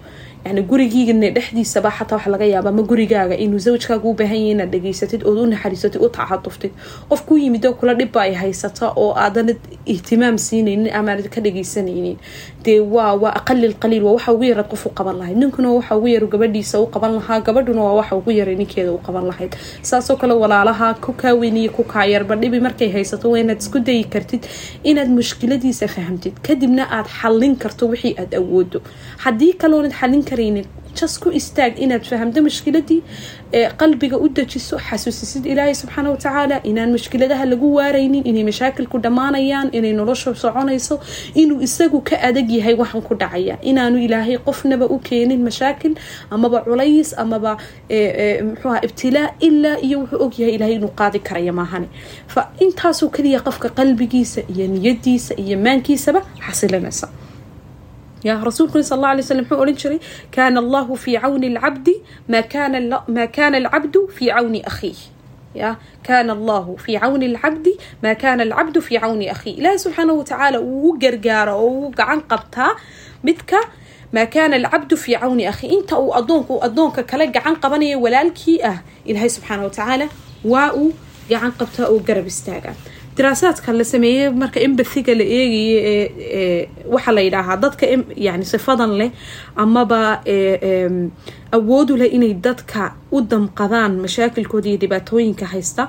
yani 0.46 0.62
gurigiigana 0.70 1.30
dhexdiisaba 1.36 1.90
xataa 1.98 2.16
waxa 2.18 2.30
laga 2.34 2.46
yaaba 2.46 2.72
ma 2.72 2.82
gurigaaga 2.92 3.36
inuu 3.46 3.60
zawjkaaga 3.66 4.08
u 4.10 4.14
baahan 4.20 4.38
yahay 4.40 4.52
inaad 4.56 4.72
dhageysatid 4.74 5.22
ood 5.30 5.38
u 5.44 5.46
naxariisatid 5.54 6.02
u 6.02 6.10
tacatuftid 6.18 6.72
qof 7.10 7.22
ku 7.28 7.38
yimid 7.38 7.66
oo 7.66 7.74
kula 7.80 7.94
dhibba 8.00 8.22
ay 8.22 8.34
haysata 8.42 8.88
oo 8.96 9.12
aadan 9.26 9.50
ihtimaam 9.86 10.38
siinaynin 10.46 10.90
amaanad 11.00 11.28
ka 11.34 11.42
dhageysanaynin 11.46 12.18
dee 12.66 12.80
waa 12.96 13.14
waa 13.24 13.34
aqalil 13.40 13.74
qaliil 13.84 14.04
waa 14.08 14.14
waxa 14.18 14.32
ugu 14.34 14.44
yaraad 14.52 14.70
qof 14.72 14.86
u 14.86 14.90
qaban 15.00 15.18
lahayd. 15.20 15.38
Ninkuna 15.38 15.70
waxa 15.76 15.98
ugu 15.98 16.08
yar 16.16 16.26
gabadhiisa 16.34 16.80
u 16.80 16.88
qaban 16.94 17.14
lahaa 17.20 17.40
gabadhuna 17.48 17.82
waa 17.88 17.96
waxa 18.00 18.16
ugu 18.16 18.32
yaray 18.40 18.56
ninkeeda 18.56 18.92
u 18.94 18.98
qaban 19.08 19.26
lahayd. 19.32 19.56
Saasoo 19.90 20.16
kale 20.22 20.34
walaalaha 20.34 20.94
ku 21.04 21.14
kaaweyniyo 21.22 21.72
ku 21.78 21.84
kaayarba 21.84 22.36
dhibi 22.42 22.60
markay 22.60 22.90
haysato 22.96 23.32
waa 23.32 23.40
inaad 23.44 23.60
isku 23.64 23.80
dayi 23.80 24.04
kartid 24.04 24.44
inaad 24.84 25.10
mushkiladiisa 25.20 25.88
fahamtid. 25.88 26.34
Kadibna 26.48 26.84
aad 26.98 27.08
xallin 27.20 27.56
karto 27.56 27.88
wixii 27.92 28.16
aad 28.22 28.34
awoodo. 28.42 28.82
Haddii 29.24 29.54
kaloonad 29.62 29.94
xallin 30.00 30.24
karaynin. 30.30 30.66
Jas 31.00 31.14
ku 31.24 31.30
istaag 31.40 31.74
inaad 31.86 32.04
fahamto 32.10 32.42
mashkiladii 32.48 33.02
qalbiga 33.82 34.18
u 34.26 34.28
dejiso 34.38 34.76
xasuusisid 34.88 35.46
ilaahay 35.52 35.76
subxaana 35.82 36.10
watacaala 36.14 36.58
inaan 36.72 36.92
mashkiladaha 36.96 37.46
lagu 37.52 37.68
waaraynin 37.78 38.24
inay 38.32 38.44
mashaakilku 38.50 38.98
dhammaanayaan 39.06 39.70
inay 39.78 39.94
nolosha 40.00 40.34
soconayso 40.44 40.96
inuu 41.42 41.60
isagu 41.68 42.02
ka 42.10 42.16
adag 42.30 42.50
yahay 42.58 42.76
waxan 42.82 43.02
ku 43.08 43.14
dhacaya 43.22 43.56
inaanu 43.72 43.98
ilaahay 44.08 44.38
qofnaba 44.48 44.86
u 44.96 45.00
keenin 45.10 45.42
mashaakil 45.50 45.94
amaba 46.38 46.58
culays 46.68 47.14
amaba 47.24 47.52
mxuuha 48.50 48.78
ibtilaa 48.88 49.30
ilaa 49.48 49.78
iyo 49.88 49.98
wuxuu 50.02 50.22
ogyahay 50.26 50.54
ilaahay 50.58 50.76
inuu 50.82 50.92
qaadi 51.00 51.20
karaya 51.30 51.54
maahane 51.62 51.88
fa 52.34 52.42
intaasoo 52.66 53.10
keliya 53.16 53.40
qofka 53.48 53.70
qalbigiisa 53.80 54.42
iyo 54.54 54.66
niyadiisa 54.76 55.34
iyo 55.44 55.58
maankiisaba 55.66 56.22
xasilinaysa 56.46 57.08
ya 58.28 58.34
rasuulkuna 58.48 58.84
sal 58.90 58.98
alla 59.00 59.10
alay 59.16 59.24
slm 59.28 59.42
muxuu 59.48 59.62
odhan 59.64 59.76
jiray 59.82 60.00
kaana 60.36 60.58
allahu 60.64 60.94
fii 61.04 61.18
cawni 61.24 61.48
alcabdi 61.56 61.96
maa 62.32 63.28
kana 63.38 63.58
alcabdu 63.62 64.00
fii 64.16 64.30
cawni 64.36 64.60
akhiih 64.72 65.00
ya 65.62 65.70
kaana 66.08 66.32
allahu 66.38 66.72
fii 66.84 66.98
cawni 67.04 67.26
alcabdi 67.32 67.74
maa 68.04 68.16
kaana 68.22 68.42
alcabdu 68.48 68.80
fii 68.88 69.00
cawni 69.04 69.26
akhiih 69.34 69.56
ilaahay 69.60 69.80
subxaana 69.84 70.14
watacaala 70.20 70.60
uu 70.62 70.90
u 70.90 70.98
gargaaro 71.04 71.54
oo 71.64 71.70
uu 71.80 71.90
gacan 72.00 72.22
qabtaa 72.32 72.72
midka 73.24 73.60
maa 74.16 74.26
kaana 74.36 74.56
alcabdu 74.62 74.96
fii 75.04 75.16
cawni 75.24 75.44
akhiih 75.52 75.72
inta 75.78 75.96
uu 76.04 76.12
adoonku 76.20 76.54
adoonka 76.68 77.02
kale 77.10 77.26
gacan 77.36 77.56
qabanaya 77.64 77.98
walaalkii 78.04 78.58
ah 78.72 78.78
ilaahay 79.10 79.30
subxaana 79.36 79.64
watacaala 79.68 80.06
waa 80.54 80.70
uu 80.82 80.92
gacan 81.32 81.52
qabtaa 81.60 81.88
oo 81.94 82.00
garab 82.08 82.28
istaagaa 82.34 82.76
diraasaadka 83.20 83.74
la 83.80 83.84
sameeyey 83.94 84.30
marka 84.42 84.60
embathiga 84.68 85.14
la 85.20 85.26
eegaya 85.38 85.80
ee 86.42 86.70
waxaa 86.94 87.14
la 87.18 87.22
yidhaahaa 87.28 87.58
dadka 87.66 87.86
yani 88.28 88.46
sifadan 88.54 88.92
leh 89.02 89.10
amaba 89.64 90.00
awoodu 91.58 91.94
leh 92.02 92.10
inay 92.18 92.34
dadka 92.48 92.82
u 93.12 93.22
damqadaan 93.32 93.94
mashaakilkooda 94.06 94.68
iyo 94.70 94.80
dhibaatooyinka 94.84 95.46
haysta 95.54 95.84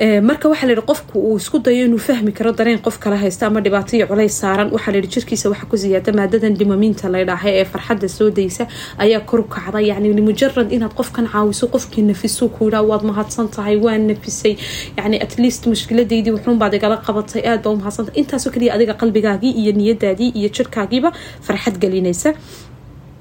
marka 0.00 0.48
waxaa 0.48 0.66
layihi 0.68 0.82
qofku 0.90 1.18
uu 1.28 1.36
isku 1.36 1.58
dayo 1.58 1.84
inuu 1.86 1.98
fahmi 1.98 2.32
karo 2.32 2.52
dareen 2.52 2.78
qof 2.86 2.96
kala 2.98 3.16
haysta 3.22 3.46
ama 3.46 3.60
dhibaato 3.60 3.96
iyo 3.96 4.06
culays 4.10 4.32
saaran 4.40 4.70
waxaa 4.72 4.92
layihi 4.94 5.08
jirkiisa 5.14 5.50
waxa 5.52 5.66
ku 5.70 5.76
siyaada 5.76 6.12
maadadan 6.18 6.54
dimamiinta 6.60 7.08
laydhaaha 7.14 7.48
ee 7.60 7.64
farxadda 7.72 8.08
soo 8.08 8.30
daysa 8.30 8.64
ayaa 8.98 9.20
kor 9.30 9.42
kacda. 9.54 9.80
Yani 9.80 10.08
limujarad 10.18 10.72
inaad 10.72 10.94
qofkan 11.00 11.26
caawiso 11.32 11.66
qofkii 11.74 12.02
nafiso 12.10 12.48
ku 12.48 12.64
yidhaa 12.64 12.82
waad 12.90 13.02
mahadsan 13.10 13.48
tahay 13.56 13.76
waan 13.84 14.06
nafisay. 14.08 14.56
Yani 14.96 15.16
at 15.24 15.36
least 15.42 15.66
mushkiladeydii 15.72 16.32
wuxuunbaad 16.36 16.74
igala 16.78 16.96
qabatay 17.06 17.42
aad 17.50 17.60
baa 17.64 17.72
u 17.72 17.76
mahadsantahay 17.82 18.20
intaasoo 18.22 18.50
kaliya 18.54 18.74
adiga 18.76 18.94
qalbigaagii 19.02 19.52
iyo 19.60 19.72
niyadaadii 19.80 20.30
iyo 20.38 20.48
jirkaagiiba 20.56 21.12
farxad 21.46 21.76
gelinaysa 21.82 22.30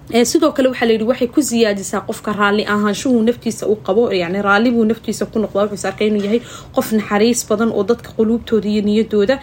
sidoo 0.09 0.51
kale 0.51 0.69
waxaa 0.69 0.85
layihi 0.89 1.03
waxay 1.05 1.27
ku 1.27 1.41
siyaadisaa 1.41 2.01
qofka 2.07 2.33
raalli 2.33 2.63
ahaanshuhu 2.65 3.21
naftiisa 3.23 3.67
u 3.67 3.75
qabo 3.75 4.09
yani 4.11 4.41
raallibuu 4.41 4.85
naftiisa 4.85 5.25
ku 5.25 5.39
noqda 5.39 5.61
wuxuus 5.69 5.85
arkay 5.85 6.07
inuu 6.07 6.23
yahay 6.25 6.41
qof 6.75 6.91
naxariis 6.97 7.45
badan 7.49 7.69
oo 7.71 7.83
dadka 7.83 8.09
quluubtooda 8.17 8.67
iyo 8.69 8.81
niyadooda 8.81 9.35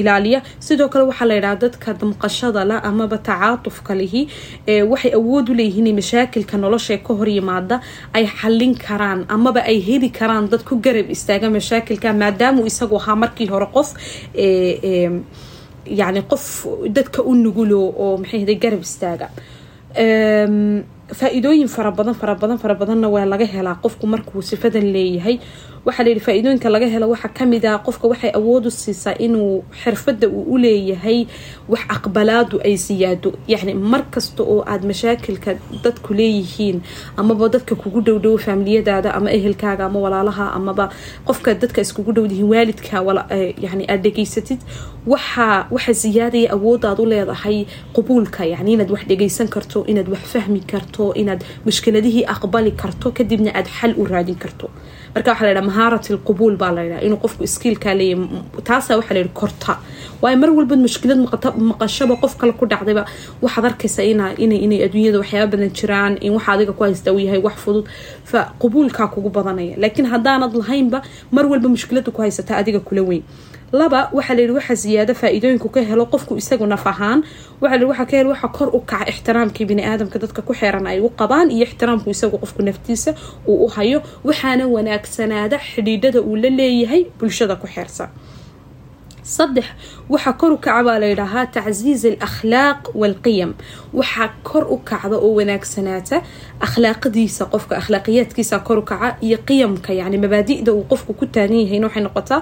ilaaliya. 0.00 0.42
Sidoo 0.60 0.88
kale 0.88 1.04
waxaa 1.10 1.26
la 1.26 1.34
yidhaha 1.34 1.56
dadka 1.56 1.94
damqashada 1.94 2.64
la 2.64 2.76
amaba 2.90 3.18
tacaatufka 3.18 3.94
lihi 3.94 4.28
waxay 4.92 5.12
awood 5.18 5.48
u 5.50 5.54
leeyihiin 5.54 5.94
mashaakilka 5.98 6.56
nolosha 6.58 6.98
ka 6.98 7.14
hor 7.14 7.28
yimaada 7.28 7.80
ay 8.14 8.26
xallin 8.26 8.74
karaan 8.78 9.26
amaba 9.28 9.60
ay 9.66 9.80
heli 9.82 10.10
karaan 10.10 10.46
dad 10.48 10.62
ku 10.64 10.76
garab 10.78 11.10
istaaga 11.10 11.50
mashaakilka 11.50 12.12
maadaamuu 12.12 12.66
isagu 12.70 12.96
ahaa 13.02 13.16
markii 13.16 13.46
hore 13.50 13.66
qof 13.74 13.88
yani 16.00 16.22
qof 16.32 16.44
dadka 16.96 17.22
u 17.22 17.34
nugulo 17.34 17.80
oo 18.04 18.16
maxayhda 18.22 18.54
garab 18.62 18.82
istaaga 18.88 19.26
faa-iidooyin 21.18 21.68
farabadan 21.76 22.14
farabadan 22.20 22.58
farabadanna 22.62 23.08
waa 23.14 23.24
laga 23.32 23.46
helaa 23.54 23.76
qofku 23.84 24.06
markuu 24.06 24.42
sifadan 24.50 24.86
leeyahay 24.94 25.36
waxaa 25.86 26.04
layihi 26.04 26.20
faa-iidooyinka 26.26 26.68
laga 26.74 26.86
helo 26.94 27.06
waxaa 27.08 27.32
ka 27.38 27.44
mid 27.52 27.64
ah 27.64 27.78
qofka 27.86 28.06
waxay 28.12 28.30
awood 28.38 28.66
u 28.66 28.70
siisaa 28.70 29.14
inuu 29.26 29.64
xirfada 29.82 30.28
uu 30.28 30.42
u 30.54 30.58
leeyahay 30.64 31.26
wax 31.72 31.80
aqbalaadu 31.96 32.60
ay 32.64 32.76
siyaado. 32.76 33.32
Yacni 33.48 33.74
markasta 33.74 34.42
oo 34.42 34.60
aada 34.66 34.86
mashaakilka 34.90 35.50
dadku 35.84 36.14
leeyihiin 36.14 36.80
amaba 37.16 37.48
dadka 37.48 37.74
kugu 37.82 38.00
dhowdhowo 38.06 38.38
faamiliyadaada 38.38 39.14
ama 39.14 39.30
ehelkaaga 39.38 39.84
ama 39.88 39.98
walaalaha 40.04 40.52
amaba 40.58 40.90
qofka 41.24 41.54
dadka 41.54 41.80
iskugu 41.80 42.12
dhowdihiin 42.12 42.48
waalidka 42.52 42.96
yani 43.64 43.84
aada 43.88 44.02
dhegeysatid 44.02 44.60
waxaa 45.06 45.66
waxa 45.70 45.94
siyaadaya 45.94 46.52
awoodaad 46.56 46.98
u 47.00 47.06
leedahay 47.06 47.64
qubuulka. 47.96 48.44
Yani 48.44 48.72
inaad 48.72 48.90
wax 48.90 49.02
dhegeysan 49.08 49.48
karto 49.48 49.84
inaad 49.86 50.08
wax 50.12 50.22
fahmi 50.34 50.60
karto 50.60 51.14
inaad 51.14 51.40
mushkiladihii 51.64 52.24
aqbali 52.34 52.70
karto 52.82 53.10
kadibna 53.16 53.50
aada 53.54 53.70
xal 53.80 53.92
u 53.96 54.04
raadin 54.04 54.36
karto 54.44 54.68
marka 55.14 55.30
waxaa 55.32 55.46
laydhaha 55.48 55.66
mahaarat 55.70 56.04
alqubuul 56.14 56.56
baa 56.62 56.72
laydhaha 56.78 57.00
inuu 57.06 57.18
qofku 57.24 57.42
iskiilkaa 57.48 57.94
leeyahy 58.00 58.26
taasaa 58.68 58.96
waxaa 59.00 59.14
layidhi 59.16 59.32
korta. 59.40 59.72
Waayo 60.22 60.36
mar 60.42 60.50
walba 60.58 60.76
mushkilad 60.86 61.18
maqashaba 61.70 62.14
qof 62.22 62.32
kale 62.40 62.52
ku 62.60 62.64
dhacdayba 62.72 63.02
waxaad 63.44 63.64
arkaysaa 63.70 64.04
inay 64.44 64.80
adduunyada 64.86 65.18
waxyaaba 65.22 65.50
badan 65.52 65.70
jiraan 65.78 66.12
in 66.26 66.32
waxa 66.36 66.50
adiga 66.56 66.72
ku 66.78 66.82
haysta 66.84 67.12
uu 67.14 67.18
yahay 67.26 67.40
wax 67.46 67.56
fudud 67.64 67.86
fa 68.30 68.40
qubuulkaa 68.62 69.08
kugu 69.14 69.30
badanaya. 69.36 69.74
Laakiin 69.82 70.06
haddaanad 70.12 70.52
lahaynba 70.60 70.98
mar 71.32 71.44
walba 71.52 71.68
mushkilada 71.74 72.10
ku 72.14 72.20
haysataa 72.22 72.56
adiga 72.62 72.80
kula 72.80 73.02
weyn 73.02 73.22
laba 73.72 74.10
waxaa 74.16 74.34
layihi 74.38 74.52
waxa 74.58 74.74
ziyaado 74.74 75.14
faa-iidooyinku 75.20 75.68
ka 75.74 75.80
helo 75.90 76.04
qofku 76.12 76.32
isagu 76.42 76.66
naf 76.66 76.86
ahaan. 76.92 77.20
Waxaa 77.60 77.76
layihi 77.78 77.90
waxa 77.92 78.04
ka 78.10 78.16
helo 78.16 78.30
waxa 78.34 78.48
kor 78.56 78.68
u 78.76 78.80
kaca 78.90 79.06
ixtiraamkii 79.12 79.64
bini 79.70 79.82
aadamka 79.90 80.18
dadka 80.18 80.42
ku 80.42 80.52
xeeran 80.60 80.86
ay 80.86 80.98
u 81.00 81.08
qabaan 81.20 81.50
iyo 81.54 81.64
ixtiraamku 81.68 82.10
isagu 82.10 82.36
qofku 82.42 82.62
naftiisa 82.62 83.14
uu 83.46 83.64
u 83.64 83.68
hayo. 83.76 84.02
Waxaana 84.24 84.64
wanaagsanaada 84.74 85.58
xidhiidhada 85.70 86.20
uu 86.22 86.36
la 86.36 86.50
leeyahay 86.58 87.02
bulshada 87.18 87.56
ku 87.56 87.66
xeersan 87.74 88.08
saddex 89.36 89.66
waxaa 90.12 90.32
kor 90.40 90.50
u 90.52 90.58
kaca 90.64 90.82
baa 90.86 90.98
layidhaahaa 91.02 91.46
tacsiiz 91.56 92.02
alakhlaaq 92.10 92.82
walqiyam. 93.00 93.50
Waxaa 93.98 94.28
kor 94.48 94.64
u 94.74 94.76
kacda 94.90 95.16
oo 95.26 95.30
wanaagsanaata 95.38 96.16
akhlaaqadiisa 96.66 97.44
qofka 97.52 97.74
akhlaaqiyaadkiisa 97.80 98.56
kor 98.66 98.78
u 98.78 98.82
kaca 98.90 99.08
iyo 99.26 99.38
qiyamka 99.48 99.92
yani 100.00 100.16
mabaadida 100.24 100.70
uu 100.72 100.84
qofku 100.90 101.12
ku 101.18 101.24
taagan 101.34 101.60
yahayna 101.64 101.86
waxay 101.88 102.02
noqotaa 102.06 102.40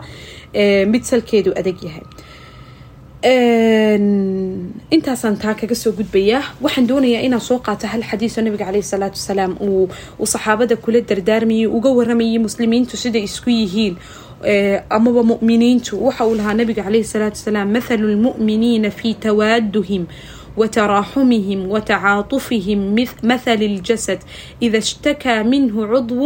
mid 0.93 1.03
salkeedu 1.11 1.51
adag 1.61 1.79
yahay 1.87 2.05
intaasaan 4.96 5.38
taa 5.42 5.54
kaga 5.60 5.76
soo 5.76 5.92
gudbayaa 6.00 6.44
waxaan 6.64 6.88
doonayaa 6.90 7.24
inaan 7.28 7.42
soo 7.50 7.60
qaato 7.68 7.88
hal 7.88 8.04
xadiiso 8.10 8.42
nabiga 8.44 8.66
caleyhi 8.68 8.88
salaatu 8.94 9.18
wasalaam 9.22 9.54
uu 9.68 10.26
saxaabada 10.34 10.76
kula 10.84 11.00
dardaarmayay 11.10 11.68
uga 11.78 11.90
waramayay 12.00 12.40
muslimiintu 12.48 12.98
siday 13.04 13.24
isku 13.30 13.50
yihiin 13.50 13.96
amaba 14.98 15.22
mu'miniintu 15.32 15.94
waxa 16.06 16.24
uu 16.28 16.36
lahaa 16.40 16.54
nabiga 16.62 16.84
caleyhi 16.88 17.08
salaatu 17.16 17.38
wasalaam 17.40 17.68
mathalu 17.78 18.08
lmu'miniina 18.16 18.90
fi 19.00 19.10
tawaaduhim 19.28 20.06
وتراحمهم 20.58 21.60
وتعاطفهم 21.74 22.80
مثل 23.24 23.60
الجسد 23.72 24.20
إذا 24.62 24.78
اشتكى 24.78 25.44
منه 25.44 25.76
عضو 25.92 26.24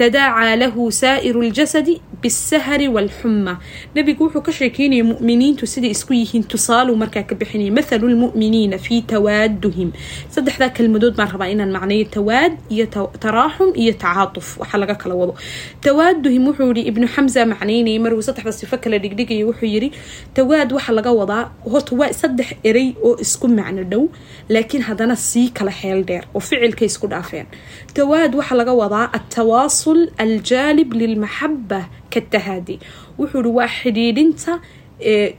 tadaacaa 0.00 0.56
lahu 0.62 0.92
saa'iru 0.92 1.40
ljasadi 1.48 1.94
bisahari 2.22 2.88
walxuma 2.96 3.54
nabigu 3.94 4.24
wuxuu 4.24 4.42
ka 4.46 4.52
sheekeynaya 4.58 5.04
muminiintu 5.10 5.64
siday 5.72 5.90
isku 5.96 6.12
yihiin 6.20 6.44
tusaalu 6.52 6.92
markaa 7.02 7.22
ka 7.30 7.34
bixinaya 7.40 7.72
mathalu 7.78 8.06
lmu'miniina 8.14 8.78
fii 8.86 9.00
tawaaduhim 9.12 9.90
saddexdaa 10.34 10.68
kelmadood 10.76 11.14
baan 11.18 11.30
rabaa 11.34 11.48
inaan 11.54 11.72
macnayo 11.76 12.04
tawaad 12.16 12.52
iyo 12.74 12.86
taraaxum 13.24 13.70
iyo 13.82 13.92
tacaatuf 14.02 14.46
waxaa 14.60 14.78
laga 14.84 14.94
kala 15.02 15.14
wado 15.20 15.34
tawaaduhim 15.86 16.42
wuxuu 16.48 16.72
yihi 16.76 16.88
ibnu 16.92 17.06
xamsa 17.14 17.40
macnaynayay 17.52 17.98
maruu 18.04 18.22
saddexda 18.28 18.52
sifo 18.60 18.76
kala 18.84 18.98
dhigdhigaya 19.04 19.44
wuxuu 19.48 19.70
yidhi 19.74 19.88
tawaad 20.36 20.68
waxaa 20.76 20.94
laga 20.98 21.12
wadaa 21.20 21.42
horta 21.72 21.92
waa 22.00 22.12
saddex 22.20 22.48
erey 22.68 22.88
oo 23.06 23.16
isku 23.24 23.46
macno 23.48 23.82
dhow 23.92 24.02
laakiin 24.48 24.82
haddana 24.88 25.16
sii 25.16 25.48
التواصل 29.85 30.09
الجالب 30.21 30.93
للمحبة 30.93 31.85
كالتهادي 32.11 32.79
وحور 33.19 33.47
واحد 33.47 33.97
انت 33.97 34.39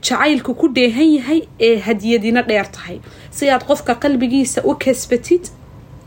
jacaylku 0.07 0.51
ku 0.59 0.67
dheehan 0.75 1.09
yahay 1.17 1.41
ee 1.59 1.79
hadiyadina 1.87 2.41
dheer 2.49 2.67
tahay 2.75 2.97
si 3.37 3.43
aad 3.49 3.63
qofka 3.69 3.93
qalbigiisa 4.03 4.59
u 4.69 4.75
kasbatid 4.83 5.43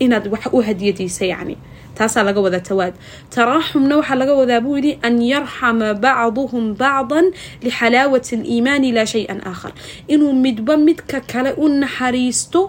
inaad 0.05 0.27
wax 0.33 0.45
u 0.53 0.61
hadiyadiisa 0.69 1.25
yacni 1.33 1.57
taasaa 1.99 2.23
laga 2.29 2.41
wadaa 2.47 2.61
tawaad 2.71 2.95
taraaxumna 3.37 3.95
waxaa 4.01 4.19
laga 4.23 4.35
wadaa 4.41 4.61
buu 4.65 4.77
yidhi 4.79 4.93
an 5.09 5.15
yarxama 5.33 5.89
bacduhum 6.05 6.65
bacdan 6.83 7.27
lixalaawati 7.67 8.33
aliimaani 8.37 8.89
laa 8.97 9.09
shay-an 9.15 9.41
aakhar 9.51 9.73
inuu 10.15 10.33
midba 10.47 10.75
midka 10.89 11.19
kale 11.33 11.51
u 11.63 11.65
naxariisto 11.83 12.61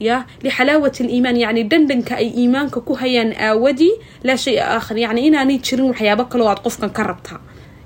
ya 0.00 0.16
lixalaawati 0.44 1.02
aliimaan 1.04 1.36
yacni 1.44 1.62
dhandhanka 1.70 2.14
ay 2.22 2.28
iimaanka 2.40 2.80
ku 2.80 2.92
hayaan 3.00 3.30
aawadii 3.48 3.92
laa 4.26 4.36
shay-a 4.36 4.64
aakhar 4.76 4.96
yacni 5.04 5.20
inaanay 5.28 5.58
jirin 5.66 5.86
waxyaabo 5.90 6.24
kaloo 6.32 6.48
aad 6.52 6.60
qofkan 6.66 6.90
ka 6.96 7.02
rabtaa 7.10 7.40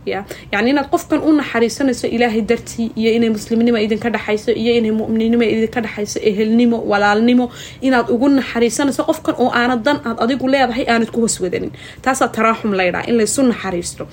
ya 0.07 0.25
yani 0.52 0.71
inaad 0.73 0.88
qofkan 0.90 1.21
u 1.29 1.31
naxariisanayso 1.40 2.07
ilaahay 2.17 2.43
dartii 2.50 2.87
iyo 3.00 3.11
inay 3.17 3.31
muslimnimo 3.37 3.79
idinka 3.79 4.09
dhexayso 4.14 4.50
iyo 4.62 4.73
inay 4.81 4.90
mu'minnimo 5.00 5.45
idinka 5.55 5.81
dhexayso 5.85 6.19
ehelnimo 6.31 6.79
walaalnimo 6.90 7.47
inaad 7.87 8.07
ugu 8.14 8.29
naxariisanayso 8.38 9.02
qofkan 9.11 9.35
oo 9.43 9.50
aanad 9.61 9.83
dan 9.87 9.97
aad 10.09 10.17
adigu 10.25 10.49
leedahay 10.49 10.85
aanad 10.93 11.11
ku 11.14 11.21
hoos 11.25 11.37
wadanin 11.45 11.71
taasaa 12.05 12.29
taraaxum 12.37 12.73
laydhaha 12.81 13.05
in 13.11 13.17
laysu 13.21 13.43
naxariisto 13.52 14.05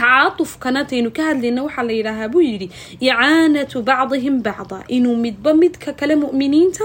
tacaatufkana 0.00 0.80
taynu 0.90 1.10
ka 1.16 1.22
hadlayna 1.28 1.60
waxaa 1.66 1.84
la 1.88 1.92
yidhaahaa 1.98 2.28
buu 2.32 2.40
yidhi 2.50 2.66
icaanatu 3.06 3.82
bacdihim 3.88 4.36
bacda. 4.46 4.78
Inuu 4.96 5.16
midba 5.24 5.50
midka 5.62 5.90
kale 5.92 6.14
mu'miniinta 6.22 6.84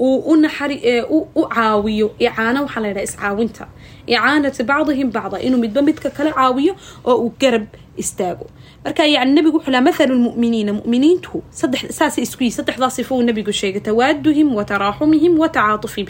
uu 0.00 0.18
u 1.34 1.42
caawiyo. 1.54 2.08
Icaano 2.18 2.58
waxaa 2.66 2.80
la 2.84 2.88
yidhaha 2.88 3.04
iscaawinta. 3.08 3.64
Icaanatu 4.06 4.60
bacdihim 4.70 5.08
bacda. 5.16 5.36
Inuu 5.46 5.58
midba 5.64 5.80
midka 5.88 6.08
kale 6.16 6.30
caawiyo 6.38 6.72
oo 7.04 7.16
uu 7.24 7.32
garab 7.40 7.66
istaago. 7.96 8.46
Marka 8.84 9.04
yani 9.06 9.32
nabigu 9.34 9.56
wuxuu 9.58 9.70
laha 9.74 9.84
mathalu 9.88 10.14
lmuminiina 10.14 10.72
muminiintu 10.72 11.42
saasay 11.98 12.22
isku 12.24 12.42
yihi 12.44 12.54
saddexdaa 12.58 12.90
sifo 12.90 13.16
uu 13.16 13.22
nabigu 13.22 13.52
sheegay 13.52 13.80
tawaaduhim 13.80 14.54
wa 14.58 14.64
taraaxumihim 14.70 15.38
wa 15.42 15.48
tacaatufihim 15.48 16.08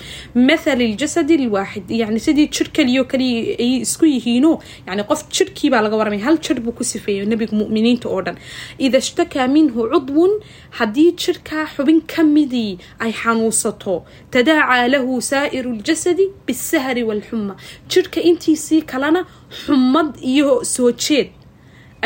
mathal 0.48 0.80
ljasad 0.92 1.30
lwaaxid 1.30 1.90
yani 1.90 2.20
sidii 2.20 2.48
jir 2.48 2.68
kaliyo 2.76 3.04
kaliya 3.04 3.56
ay 3.64 3.72
isku 3.86 4.04
yihiino 4.06 4.52
yani 4.86 5.02
qof 5.10 5.20
jirhkiibaa 5.36 5.80
laga 5.86 5.96
waramaya 5.96 6.24
hal 6.24 6.38
jir 6.38 6.60
buu 6.60 6.72
ku 6.72 6.84
sifeeyo 6.84 7.24
nabigu 7.24 7.54
muminiinta 7.56 8.08
oo 8.08 8.22
dhan. 8.22 8.36
Ida 8.78 9.00
shtakaa 9.00 9.46
minhu 9.48 9.88
cudwun 9.92 10.32
haddii 10.78 11.12
jirkaa 11.12 11.64
xubin 11.76 12.00
kamidii 12.14 12.78
ay 12.98 13.12
xanuunsato 13.12 14.04
tadaacaa 14.30 14.88
lahu 14.88 15.20
saa'iru 15.22 15.72
ljasadi 15.80 16.26
bisahri 16.46 17.02
walxuma 17.08 17.56
jirhka 17.88 18.20
intiisii 18.20 18.82
kalena 18.82 19.24
xumad 19.64 20.08
iyo 20.32 20.64
soo 20.64 20.90
jeed 20.92 21.28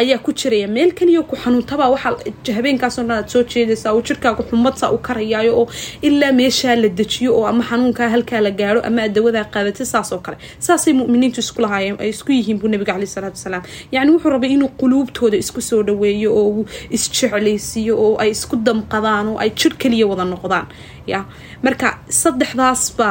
ayaa 0.02 0.18
ku 0.24 0.32
jiraya. 0.32 0.68
Meel 0.76 0.90
kaliya 0.98 1.22
ku 1.30 1.36
xanuuntabaa 1.42 1.88
waxaa 1.94 2.54
habeenkaasoo 2.56 3.02
dhan 3.08 3.16
aad 3.18 3.28
soo 3.32 3.42
jeedaysaa 3.52 3.92
oo 3.96 4.02
jirkaaga 4.08 4.42
xumadsaa 4.50 4.90
u 4.96 4.98
karayaayo 5.08 5.52
oo 5.60 5.66
ilaa 6.08 6.32
meeshaa 6.40 6.76
la 6.82 6.88
dejiyo 7.00 7.30
oo 7.38 7.46
ama 7.50 7.62
xanuunkaa 7.70 8.08
halkaa 8.14 8.40
la 8.46 8.50
gaaro 8.60 8.80
ama 8.88 9.02
aad 9.02 9.12
dawadaa 9.16 9.44
qaadatay 9.54 9.86
saas 9.92 10.10
kale. 10.26 10.36
Saasay 10.66 10.92
muminiintu 11.00 11.40
isku 11.44 11.62
lahaayeen 11.64 11.96
ay 12.02 12.08
isku 12.14 12.32
yihiin 12.38 12.58
buu 12.60 12.68
nabiga 12.72 12.92
caleyhi 12.92 13.12
salaatu 13.16 13.36
wasalaam 13.40 13.62
yacni 13.94 14.10
wuxuu 14.14 14.30
rabay 14.34 14.50
inuu 14.56 14.70
quluubtooda 14.80 15.36
isku 15.44 15.60
soo 15.68 15.82
dhaweeyo 15.88 16.30
oo 16.40 16.48
uu 16.56 16.64
isjeclaysiiyo 16.96 17.94
oo 18.04 18.12
ay 18.22 18.30
isku 18.36 18.56
damqadaan 18.66 19.26
oo 19.32 19.38
ay 19.42 19.50
jir 19.60 19.72
kaliya 19.82 20.06
wada 20.10 20.24
noqdaan. 20.32 20.66
Ya 21.12 21.20
marka 21.64 21.88
saddexdaasba 22.22 23.08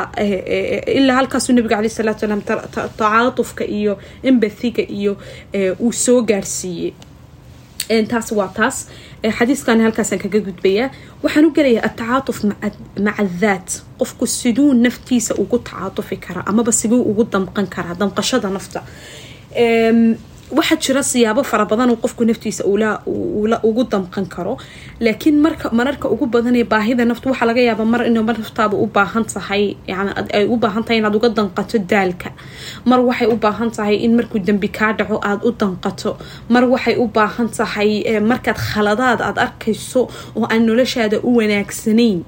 ilaa 0.97 1.15
halkaasuu 1.19 1.53
nabiga 1.55 1.75
caleyhi 1.75 1.95
salaatu 1.99 2.21
wasalaam 2.25 2.41
tacaatufka 2.97 3.63
iyo 3.79 3.93
embathiga 4.29 4.83
iyo 4.99 5.13
uu 5.85 5.91
soo 6.03 6.19
gaarsiiyey 6.29 6.78
taas 8.11 8.27
waa 8.39 8.49
taas 8.57 8.77
xadiiskan 9.37 9.81
halkaasaan 9.85 10.19
kaga 10.23 10.39
gudbayaa 10.47 10.87
waxaan 11.23 11.45
u 11.49 11.51
gelayaa 11.57 11.83
atacaatuf 11.89 12.37
maca 13.05 13.23
daat 13.43 13.69
qofku 13.99 14.25
siduu 14.39 14.69
naftiisa 14.85 15.33
ugu 15.43 15.57
tacaatufi 15.69 16.15
karaa 16.25 16.45
amaba 16.51 16.71
siduu 16.81 17.01
ugu 17.11 17.23
damqan 17.33 17.67
karaa 17.75 17.95
damqashada 18.01 18.49
nafta 18.57 18.79
waxaa 20.57 20.77
jira 20.83 21.01
siyaabo 21.03 21.43
fara 21.43 21.65
badan 21.65 21.89
oo 21.93 21.97
qofku 22.03 22.23
naftiisa 22.25 22.63
ugu 23.69 23.83
damqan 23.91 24.25
karo. 24.35 24.57
Laakiin 24.99 25.37
mararka 25.71 26.09
ugu 26.09 26.25
badanee 26.25 26.63
baahida 26.63 27.05
naftu 27.05 27.29
waxaa 27.29 27.45
laga 27.49 27.61
yaaba 27.61 27.85
mar 27.85 28.01
ina 28.07 28.21
naftaada 28.23 28.75
u 28.77 28.85
baahan 28.95 29.25
tahay 29.33 29.63
ay 30.33 30.45
u 30.53 30.55
baahan 30.63 30.83
tahay 30.83 30.97
inaad 31.01 31.15
uga 31.15 31.29
danqato 31.37 31.77
daalka. 31.91 32.29
Mar 32.85 32.99
waxay 33.09 33.27
u 33.27 33.35
baahan 33.43 33.69
tahay 33.71 33.95
in 34.05 34.15
markuu 34.17 34.39
dembi 34.47 34.67
kaa 34.77 34.93
dhaco 34.93 35.19
aada 35.29 35.45
u 35.47 35.51
danqato 35.61 36.17
mar 36.49 36.63
waxay 36.73 36.95
u 36.97 37.05
baahan 37.07 37.47
tahay 37.57 37.89
markaad 38.31 38.57
khaladaad 38.57 39.19
aada 39.21 39.41
arkayso 39.47 40.01
oo 40.35 40.45
aan 40.49 40.65
noloshaada 40.65 41.17
u 41.23 41.35
wanaagsanayn 41.37 42.19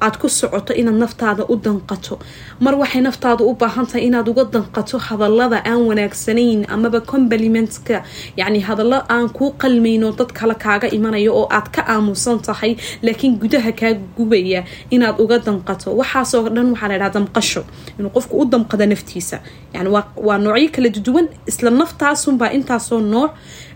aad 0.00 0.16
ku 0.20 0.28
socoto 0.28 0.72
inaad 0.80 0.98
naftaada 1.04 1.42
u 1.52 1.56
danqato. 1.56 2.18
Mar 2.60 2.74
waxay 2.80 3.00
naftaada 3.08 3.42
u 3.44 3.54
baahan 3.60 3.86
tahay 3.86 4.04
inaad 4.08 4.28
uga 4.28 4.44
danqato 4.54 4.98
hadallada 5.08 5.58
aan 5.70 5.82
wanaagsanayn 5.88 6.60
amaba 6.74 7.00
complimentka 7.00 8.02
yacni 8.36 8.60
hadallo 8.68 8.98
aan 9.14 9.28
kuu 9.36 9.50
qalmayno 9.62 10.12
dad 10.18 10.30
kale 10.38 10.54
kaaga 10.64 10.88
imanayo 10.96 11.32
oo 11.40 11.46
aad 11.56 11.68
ka 11.74 11.82
aamusan 11.94 12.38
tahay 12.48 12.76
laakiin 13.02 13.38
gudaha 13.42 13.72
kaa 13.80 13.92
gubaya 14.16 14.64
inaad 14.90 15.16
uga 15.24 15.38
danqato. 15.46 15.88
Waxaasoo 16.00 16.48
dhan 16.54 16.66
waxaa 16.72 16.88
la 16.88 16.94
ydhaha 16.98 17.12
damqasho 17.16 17.62
inuu 17.98 18.10
qofku 18.16 18.34
u 18.42 18.44
damqado 18.52 18.86
naftiisa. 18.92 19.40
Yani 19.74 19.88
waa 20.26 20.38
noocyo 20.38 20.68
kala 20.74 20.88
duwan 21.06 21.26
isla 21.50 21.70
naftaasunbaa 21.70 22.50
intaasoo 22.56 23.00
nooc 23.00 23.30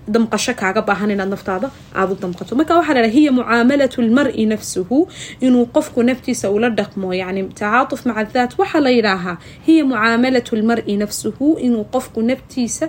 damqasho 0.08 0.54
kaaga 0.60 0.82
baahan 0.88 1.10
inaad 1.14 1.28
naftaada 1.34 1.68
aada 1.94 2.12
u 2.12 2.16
damqato 2.22 2.56
marka 2.56 2.74
waxaa 2.80 2.94
la 3.04 3.10
hiya 3.16 3.32
mucaamalatu 3.32 4.02
lmari 4.02 4.46
nafsuhu 4.46 4.98
inuu 5.40 5.66
qofku 5.76 6.02
naftiisa 6.02 6.50
ula 6.50 6.68
dhaqmo 6.70 7.14
yani 7.14 7.42
tacaatuf 7.60 8.06
maca 8.06 8.24
daat 8.34 8.52
waxaa 8.58 8.80
la 8.86 8.90
yidhaahaa 8.96 9.36
hiya 9.66 9.84
mucaamalatu 9.84 10.56
lmari 10.56 10.96
nafsuhu 10.96 11.46
inuu 11.66 11.84
qofku 11.94 12.22
naftiisa 12.22 12.88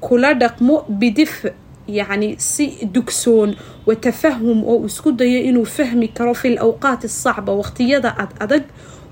kula 0.00 0.34
dhaqmo 0.34 0.74
bidif 0.88 1.32
yacni 1.88 2.36
si 2.38 2.86
dugsoon 2.94 3.56
wa 3.86 3.94
tafahum 3.96 4.64
oo 4.64 4.86
isku 4.86 5.12
dayo 5.12 5.38
inuu 5.48 5.64
fahmi 5.66 6.08
karo 6.08 6.34
fi 6.34 6.48
lawqaati 6.56 7.06
asacba 7.06 7.52
waqtiyada 7.52 8.14
ad 8.18 8.30
adag 8.40 8.64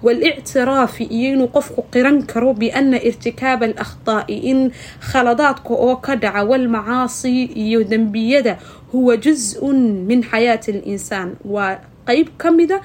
walictiraafi 0.02 1.04
iyo 1.04 1.28
inuu 1.34 1.48
qofku 1.48 1.82
qiran 1.92 2.22
karo 2.26 2.54
biana 2.54 2.98
irtikaaba 3.08 3.66
alakhdaa'i 3.66 4.36
in 4.50 4.72
khaladaadka 5.10 5.70
oo 5.74 5.96
ka 5.96 6.16
dhaca 6.16 6.42
walmacaasi 6.50 7.44
iyo 7.64 7.84
dembiyada 7.84 8.58
huwa 8.92 9.16
juz-un 9.16 9.78
min 10.08 10.22
xayaati 10.22 10.70
alinsaan. 10.72 11.36
Waa 11.44 11.78
qeyb 12.06 12.28
ka 12.38 12.50
mida 12.50 12.80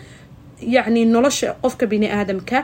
yacni 0.62 1.06
nolosha 1.06 1.54
qofka 1.62 1.86
bini 1.88 2.08
aadamka 2.12 2.64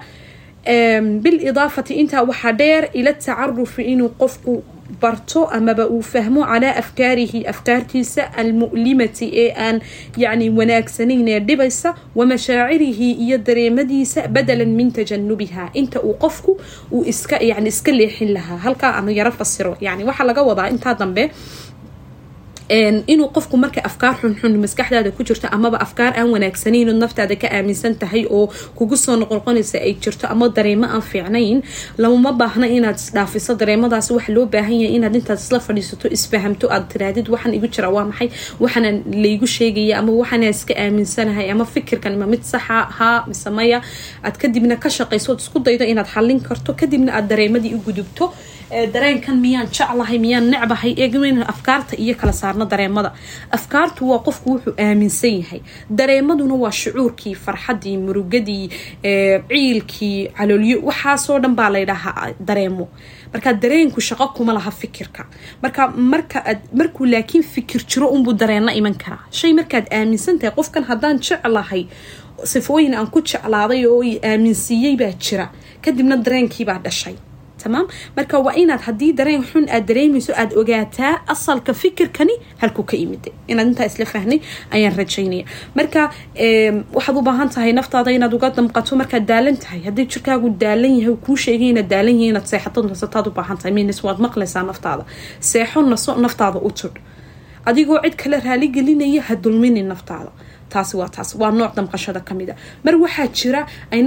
bilidaafati 1.24 1.94
intaa 1.94 2.22
waxaa 2.24 2.52
dheer 2.52 2.90
ila 2.94 3.14
tacarufi 3.14 3.82
inuu 3.84 4.10
qofku 4.10 4.64
barto 5.02 5.46
amaba 5.58 5.88
uu 5.88 6.02
fahmo 6.02 6.42
calaa 6.52 6.76
afkaarihi 6.82 7.40
afkaartiisa 7.54 8.24
almu'limati 8.42 9.28
ee 9.44 9.50
aan 9.66 9.82
yacni 10.24 10.50
wanaagsanayn 10.60 11.28
ee 11.34 11.40
dhibaysa 11.40 11.90
wa 12.16 12.26
mashaacirihi 12.32 13.10
iyo 13.26 13.38
dareemadiisa 13.38 14.28
badalan 14.28 14.72
min 14.80 14.92
tajanubiha 14.98 15.70
inta 15.74 16.00
uu 16.08 16.14
qofku 16.24 16.52
uu 16.92 17.04
iska 17.14 17.38
yani 17.50 17.70
iska 17.74 17.92
leexin 17.92 18.34
lahaa 18.38 18.58
halkaa 18.66 18.92
aan 18.98 19.10
yaro 19.20 19.32
fasiro 19.32 19.78
yani 19.82 20.04
waxaa 20.10 20.28
laga 20.30 20.44
wadaa 20.50 20.68
intaa 20.74 20.94
dambe 21.02 21.24
inuu 22.70 23.28
qofku 23.36 23.58
marka 23.58 23.82
afkaar 23.84 24.16
xunxun 24.22 24.54
maskaxdaada 24.64 25.12
ku 25.12 25.24
jirto 25.24 25.48
amaba 25.52 25.78
afkaar 25.86 26.14
aan 26.18 26.30
wanaagsaneyn 26.32 26.90
oo 26.90 26.96
naftaada 26.96 27.36
ka 27.36 27.48
aaminsan 27.52 27.96
tahay 28.02 28.24
oo 28.30 28.48
kugu 28.78 28.96
soo 28.98 29.16
noqonoqonaysa 29.20 29.78
ay 29.84 29.94
jirto 30.04 30.28
ama 30.34 30.48
dareemo 30.50 30.86
aan 30.88 31.02
fiicnayn 31.02 31.62
lamama 31.98 32.32
baahna 32.32 32.68
inaad 32.68 32.96
isdhaafiso 32.96 33.56
dareemadaas. 33.62 34.12
Waxa 34.12 34.32
loo 34.34 34.46
baahan 34.46 34.80
yahay 34.82 34.96
inaad 34.96 35.16
intaad 35.16 35.40
isla 35.44 35.60
fadhiisato 35.60 36.08
isfahamto 36.18 36.66
aad 36.72 36.88
tiraadid 36.92 37.28
waxaan 37.34 37.54
igu 37.58 37.68
jira 37.68 37.90
waa 37.96 38.06
maxay? 38.10 38.30
Waxaana 38.64 38.90
laygu 39.24 39.48
sheegaya 39.48 40.00
ama 40.00 40.12
waxaana 40.22 40.50
iska 40.56 40.74
aaminsanahay 40.84 41.52
ama 41.52 41.66
fikirkan 41.66 42.16
ma 42.18 42.26
mid 42.26 42.44
saxa 42.52 42.80
haa 42.98 43.26
mise 43.28 43.50
maya 43.58 43.82
aad 44.24 44.36
kadibna 44.42 44.76
ka 44.84 44.90
shaqayso 44.90 45.32
ood 45.34 45.40
isku 45.44 45.60
daydo 45.60 45.84
inaad 45.86 46.08
xallin 46.16 46.40
karto. 46.48 46.74
Kadibna 46.80 47.12
aad 47.18 47.28
dareemadii 47.32 47.74
u 47.78 47.80
gudubto 47.88 48.26
dareenkan 48.94 49.38
miyaan 49.42 49.68
jeclahay 49.78 50.18
miyaan 50.20 50.50
necbahay 50.52 50.94
eegn 50.98 51.44
afkaarta 51.54 51.96
iyo 51.98 52.16
kala 52.16 52.32
saarno 52.34 52.66
dareemada. 52.66 53.12
Afkaartu 53.52 54.10
waa 54.10 54.20
qofku 54.26 54.50
wuxuu 54.54 54.74
aaminsan 54.80 55.36
yahay. 55.42 55.62
Dareemaduna 55.98 56.56
waa 56.64 56.72
shucuurkii 56.72 57.36
farxadii 57.36 57.98
murugadii 57.98 58.70
ciilkii 59.50 60.28
caloolyo 60.38 60.78
waxaasoo 60.88 61.40
dhan 61.40 61.56
baa 61.56 61.70
laydhahaa 61.70 62.34
dareemo. 62.48 62.88
Marka 63.34 63.54
dareenku 63.54 64.02
shaqo 64.02 64.28
kuma 64.36 64.54
laha 64.54 64.72
fikirka. 64.72 65.26
Marka 65.62 65.88
marka 65.88 66.40
markuu 66.74 67.06
laakiin 67.06 67.44
fikir 67.44 67.82
jiro 67.88 68.08
unbuu 68.08 68.34
dareena 68.34 68.72
iman 68.74 68.96
karaa. 68.96 69.24
Shay 69.32 69.54
markaad 69.54 69.86
aaminsan 69.92 70.40
tahay 70.40 70.56
qofkan 70.56 70.84
haddaan 70.84 71.20
jeclahay 71.20 71.86
sifooyin 72.44 72.94
aan 72.96 73.08
ku 73.12 73.22
jeclaaday 73.22 73.86
oo 73.86 74.02
i 74.04 74.20
aaminsiiyey 74.24 74.96
baa 74.98 75.12
jira. 75.20 75.50
Kadibna 75.82 76.18
dareenkiibaa 76.18 76.80
dhashay 76.84 77.16
tamaam 77.66 77.86
marka 78.18 78.36
waa 78.46 78.56
inaad 78.64 78.82
haddii 78.88 79.12
dareen 79.20 79.44
xun 79.52 79.66
aad 79.76 79.86
dareemayso 79.90 80.32
aada 80.42 80.54
ogaataa 80.62 81.14
asalka 81.34 81.72
fikirkani 81.82 82.36
halkuu 82.62 82.86
ka 82.90 82.96
imida 83.04 83.32
inaad 83.52 83.68
intaa 83.72 83.88
isla 83.92 84.06
fahnay 84.14 84.40
ayaan 84.76 84.96
rajaynaya 85.02 85.46
marka 85.78 86.02
waxaad 86.96 87.16
u 87.18 87.22
baahan 87.30 87.50
tahay 87.56 87.72
naftaada 87.80 88.12
inaad 88.18 88.34
uga 88.38 88.50
damqato 88.58 88.96
markaad 89.02 89.26
daalan 89.32 89.58
tahay. 89.64 89.80
Haddii 89.88 90.06
jirkaagu 90.14 90.48
daalan 90.64 90.94
yahay 91.00 91.16
kuu 91.26 91.36
sheegay 91.46 91.70
inaad 91.74 91.88
daalan 91.94 92.16
yahay 92.20 92.30
inaad 92.34 92.48
seexato 92.52 92.80
nasataad 92.92 93.28
u 93.28 93.32
baahan 93.38 93.58
tahay. 93.58 93.74
Minis 93.78 94.00
waad 94.06 94.20
maqlaysaa 94.26 94.64
naftaada. 94.70 95.04
Seexo 95.50 95.82
naso 95.82 96.12
naftaada 96.26 96.60
u 96.68 96.72
tudh 96.80 96.98
adigoo 97.70 98.00
cid 98.04 98.16
kale 98.22 98.38
raaligelinaya 98.46 99.22
ha 99.28 99.34
dulminin 99.44 99.88
naftaada 99.94 100.32
taasi 100.74 100.94
waa 101.00 101.10
taas. 101.16 101.30
Waa 101.42 101.52
nooc 101.60 101.72
damqashada 101.78 102.20
ka 102.28 102.34
mid 102.40 102.50
a. 102.50 102.56
Mar 102.86 102.96
waxaa 103.04 103.28
jira 103.40 103.62
ay 103.94 104.00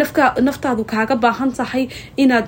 naftaadu 0.49 0.83
kaaga 0.93 1.15
baahan 1.25 1.51
tahay 1.59 1.85
inaad 2.23 2.47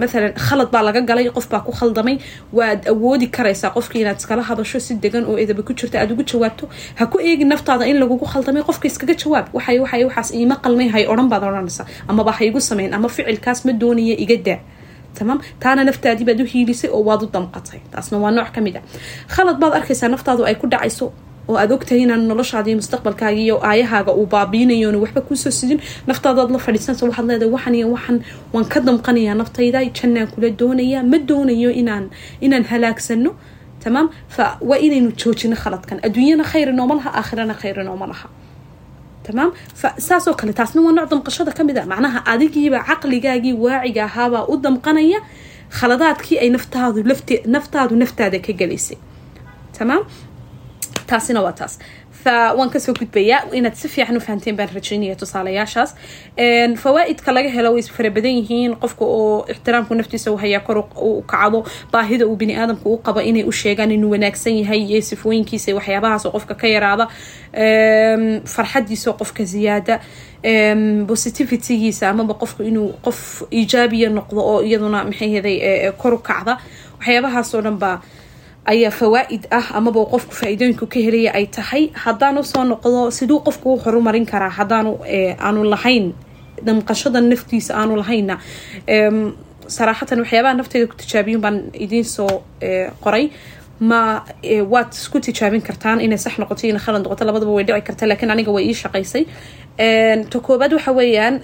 maalan 0.00 0.32
khalad 0.46 0.68
baa 0.74 0.82
laga 0.88 1.00
galay 1.10 1.26
qof 1.36 1.46
baa 1.52 1.60
ku 1.66 1.72
khaldamay 1.80 2.16
waad 2.58 2.80
awoodi 2.92 3.26
karaysaa 3.36 3.70
qofkii 3.76 4.00
inaad 4.04 4.18
iskala 4.22 4.42
hadasho 4.48 4.78
si 4.86 4.94
degan 5.04 5.24
oo 5.30 5.36
edaba 5.44 5.62
ku 5.68 5.72
jirta 5.78 5.96
aad 6.00 6.10
ugu 6.14 6.22
jawaabto 6.30 6.64
ha 6.98 7.04
ku 7.12 7.16
eegin 7.28 7.48
naftaada 7.52 7.84
in 7.90 7.96
lagugu 8.02 8.26
khaldamay 8.32 8.62
qofka 8.68 8.86
iskaga 8.90 9.14
jawaab. 9.22 9.46
Waxay 9.56 9.76
waxay 9.84 10.02
waxaas 10.08 10.28
iima 10.38 10.56
qalmay 10.64 10.88
hay 10.94 11.04
odhan 11.12 11.28
baad 11.32 11.42
odhanaysaa. 11.48 11.86
Amaba 12.08 12.32
ha 12.36 12.42
igu 12.48 12.58
ama 12.96 13.08
ficilkaas 13.16 13.58
ma 13.66 13.72
doonaya 13.82 14.16
iga 14.24 14.36
daa 14.46 14.58
tamaam 15.18 15.38
taana 15.62 15.82
naftaadii 15.88 16.26
baad 16.28 16.40
u 16.40 16.44
hiilisay 16.52 16.90
oo 16.96 17.02
waad 17.08 17.22
u 17.24 17.26
damqatay. 17.34 17.80
Taasna 17.92 18.16
waa 18.22 18.30
nooc 18.36 18.48
ka 18.54 18.60
mid 18.60 18.76
a. 18.76 18.80
Khalad 19.34 19.56
baad 19.62 19.72
arkaysaa 19.78 20.08
naftaadu 20.14 20.42
ay 20.48 20.54
ku 20.60 20.66
dhacayso 20.72 21.06
oo 21.48 21.56
aad 21.62 21.70
ogtahay 21.76 22.00
inaan 22.06 22.22
noloshaada 22.30 22.68
iyo 22.70 22.76
mustaqbalkaaga 22.80 23.40
iyo 23.46 23.56
aayahaaga 23.70 24.12
uu 24.20 24.26
baabiinayoon 24.34 24.96
waxba 25.02 25.20
kuusoo 25.28 25.52
sidin 25.58 25.78
naftaadaad 26.10 26.50
la 26.54 26.58
fadhiisanaysa 26.66 27.04
waxaad 27.08 27.26
leedahay 27.30 27.50
waxan 27.56 27.74
iyo 27.78 27.86
waxan 27.96 28.16
waan 28.54 28.66
ka 28.72 28.78
damqanayaa 28.88 29.36
naftayda 29.40 29.78
jannaan 29.98 30.28
kula 30.32 30.48
doonayaa 30.60 31.02
ma 31.12 31.18
doonayo 31.28 31.70
inaan 31.80 32.04
inaan 32.46 32.64
halaagsano 32.70 33.30
tamaam 33.84 34.06
fa 34.34 34.44
waa 34.68 34.78
inaynu 34.86 35.10
joojino 35.20 35.56
khaladkan. 35.62 35.96
Adduunyana 36.06 36.44
khayr 36.52 36.68
nooma 36.78 36.94
laha 36.98 37.10
aakhirana 37.20 37.54
khayr 37.60 37.78
nooma 37.88 38.06
tamaam 39.26 39.50
fa 39.80 39.88
saasoo 40.08 40.34
kale 40.40 40.52
taasna 40.58 40.80
waa 40.86 40.92
nooc 40.96 41.08
damqashada 41.12 41.52
ka 41.58 41.62
mid 41.68 41.76
a 41.78 41.84
macnaha 41.92 42.18
adigiiba 42.32 42.78
caqligaagii 42.88 43.54
waaciga 43.64 44.02
ahaabaa 44.08 44.42
u 44.52 44.54
damqanaya 44.64 45.18
khaladaadkii 45.78 46.38
ay 46.42 46.48
naftaadu 46.56 46.98
naftaadu 47.54 47.94
naftaada 48.02 48.38
ka 48.46 48.52
gelaysay 48.60 48.98
tamaam 49.78 50.02
taasina 51.06 51.40
waa 51.42 51.52
taas. 51.52 51.78
Waan 52.58 52.70
ka 52.74 52.80
soo 52.80 52.92
gudbayaa 52.98 53.42
inaad 53.54 53.74
si 53.78 53.88
fiican 53.88 54.16
u 54.16 54.20
fahanteen 54.20 54.56
baan 54.56 54.68
rajaynaya 54.74 55.14
tusaalayaashaas. 55.16 55.90
Fawaa-idka 56.82 57.32
laga 57.32 57.50
helo 57.56 57.70
way 57.74 57.82
fara 57.82 58.10
badan 58.10 58.34
yihiin. 58.40 58.74
Qofka 58.82 59.04
oo 59.04 59.44
ixtiraamku 59.52 59.94
naftiisa 59.94 60.32
u 60.32 60.36
hayaa 60.36 60.60
kor 60.66 60.78
u 60.96 61.22
kacdo 61.22 61.62
baahida 61.92 62.26
uu 62.26 62.36
bini 62.36 62.56
aadamka 62.56 62.88
u 62.88 62.98
qabo 62.98 63.20
inay 63.20 63.44
u 63.44 63.52
sheegaan 63.52 63.90
inuu 63.92 64.10
wanaagsan 64.10 64.58
yahay 64.58 64.80
iyo 64.82 65.02
sifooyinkiisa 65.02 65.74
waxyaabahaasoo 65.78 66.30
qofka 66.34 66.54
ka 66.54 66.66
yaraada. 66.66 67.06
Farxadiisao 68.54 69.14
qofka 69.20 69.44
ziyaada. 69.44 70.00
Positivitygiisa 71.06 72.08
amaba 72.10 72.34
qofku 72.34 72.62
inuu 72.62 72.92
qof 73.04 73.42
iijaabiya 73.52 74.10
noqdo 74.10 74.40
oo 74.40 74.60
iyaduna 74.62 75.04
kor 75.98 76.14
u 76.14 76.18
kacda. 76.18 76.58
Waxyaabahaasoo 76.98 77.60
dhan 77.62 77.78
baa 77.78 78.00
ayaa 78.72 78.90
fawaa-id 79.00 79.42
ah 79.58 79.66
amaba 79.78 80.00
qofku 80.12 80.32
faa-iidooyinku 80.40 80.86
ka 80.92 80.98
helaya 81.06 81.30
ay 81.38 81.46
tahay. 81.56 81.82
Haddaanu 82.04 82.40
soo 82.52 82.64
noqdo 82.72 83.10
siduu 83.18 83.40
qofku 83.46 83.74
u 83.74 83.78
horumarin 83.84 84.26
karaa 84.32 84.50
haddaanu 84.58 84.92
aanu 85.46 85.60
lahayn 85.72 86.06
damqashada 86.66 87.20
naftiisa 87.20 87.72
aanu 87.80 87.96
lahaynna 88.02 88.34
saraaxatan 89.76 90.18
waxyaabaha 90.22 90.54
nafteyda 90.60 90.86
ku 90.90 90.96
tijaabiyun 91.02 91.40
baan 91.44 91.56
idiin 91.84 92.04
soo 92.16 92.42
qoray. 93.04 93.24
Ma 93.80 94.00
waad 94.72 94.90
isku 94.98 95.20
tijaabin 95.20 95.62
kartaan 95.68 96.00
inay 96.00 96.18
sax 96.18 96.34
noqoto 96.40 96.62
ina 96.66 96.78
khalad 96.84 97.02
noqoto. 97.04 97.22
Labadaba 97.28 97.52
way 97.56 97.64
dhici 97.68 97.82
karta 97.88 98.06
laakiin 98.10 98.30
aniga 98.34 98.50
way 98.56 98.64
ii 98.70 98.74
shaqaysay 98.82 99.22
ta 99.76 100.38
koobaad 100.40 100.72
waxa 100.72 100.92
weeyaan 100.92 101.40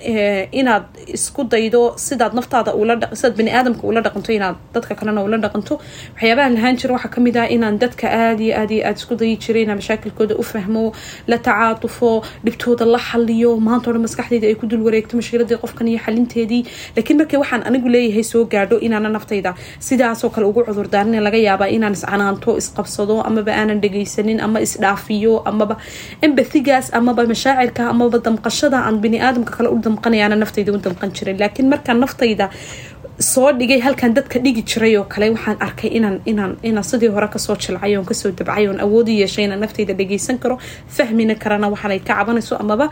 inaad 0.60 0.84
isku 1.06 1.44
daydo 1.44 1.82
sidaad 1.96 2.32
naftaada 2.38 2.72
sidaad 3.12 3.36
bani 3.36 3.50
aadamka 3.52 3.84
ula 3.86 4.00
dhaqanto 4.00 4.32
inaad 4.32 4.56
dadka 4.74 4.94
kalena 4.94 5.20
ula 5.22 5.36
dhaqanto. 5.36 5.74
Waxyaabaha 6.16 6.48
lahaan 6.56 6.76
jira 6.80 6.94
waxaa 6.96 7.10
ka 7.14 7.20
mid 7.20 7.36
ah 7.36 7.46
inaan 7.54 7.76
dadka 7.78 8.08
aad 8.08 8.40
iyo 8.40 8.56
aad 8.88 8.96
isku 8.96 9.14
dayi 9.20 9.36
jiray 9.36 9.62
inaan 9.66 9.78
mashaakilkooda 9.82 10.34
u 10.40 10.42
fahmo 10.42 10.92
la 11.28 11.36
tacaatufo 11.38 12.24
dhibtooda 12.44 12.84
la 12.94 12.98
xaliyo 12.98 13.50
maanta 13.60 13.90
o 13.90 13.94
maskaxdeyda 14.06 14.46
ay 14.48 14.54
ku 14.54 14.66
dul 14.66 14.80
wareegto 14.86 15.16
mashkiladii 15.20 15.58
qofkan 15.64 15.88
iyo 15.92 16.00
xalinteedii. 16.04 16.62
Laakiin 16.96 17.16
markii 17.20 17.36
waxaan 17.42 17.62
anigu 17.68 17.88
leeyahay 17.88 18.24
soo 18.32 18.44
gaadho 18.52 18.78
inaana 18.80 19.08
naftayda 19.16 19.54
sidaasoo 19.88 20.30
kale 20.34 20.46
ugu 20.46 20.64
cudurdaarin 20.64 21.20
laga 21.26 21.36
yaabaa 21.48 21.68
inaan 21.76 21.92
iscanaanto 21.92 22.56
isqabsado 22.56 23.20
amaba 23.28 23.52
aanan 23.60 23.80
dhegaysanin 23.84 24.40
ama 24.40 24.58
isdhaafiyo 24.66 25.42
amaba 25.50 25.76
embathigaas 26.26 26.86
amaba 26.98 27.22
mashaacirka 27.32 27.82
amaba 27.92 28.18
damqashada 28.24 28.78
aan 28.86 28.96
bini 29.02 29.18
aadamka 29.26 29.52
kale 29.56 29.68
u 29.74 29.78
damqanayaana 29.86 30.36
naftayda 30.42 30.72
u 30.72 30.78
damqan 30.86 31.10
jiray. 31.16 31.34
Laakiin 31.42 31.68
markaan 31.72 31.98
naftayda 32.04 32.46
soo 33.32 33.52
dhigay 33.58 33.80
halkan 33.86 34.14
dadka 34.16 34.38
dhigi 34.44 34.62
jiray 34.70 34.96
oo 35.00 35.04
kale 35.12 35.26
waxaan 35.34 35.56
arkay 35.66 35.90
inaan 35.98 36.16
inaan 36.30 36.52
inaan 36.68 36.84
sidii 36.90 37.10
hore 37.14 37.28
ka 37.34 37.38
soo 37.38 37.56
jilcay 37.56 37.96
oon 37.96 38.06
ka 38.10 38.14
soo 38.14 38.30
dabcay 38.38 38.66
oon 38.68 38.80
awood 38.80 39.08
u 39.08 39.12
yeeshay 39.22 39.44
inaan 39.44 39.60
naftayda 39.64 39.94
dhageysan 40.00 40.38
karo 40.42 40.56
fahmina 40.96 41.34
karana 41.42 41.68
waxaan 41.74 41.92
ay 41.92 42.00
ka 42.00 42.14
cabanayso 42.18 42.54
amaba 42.62 42.86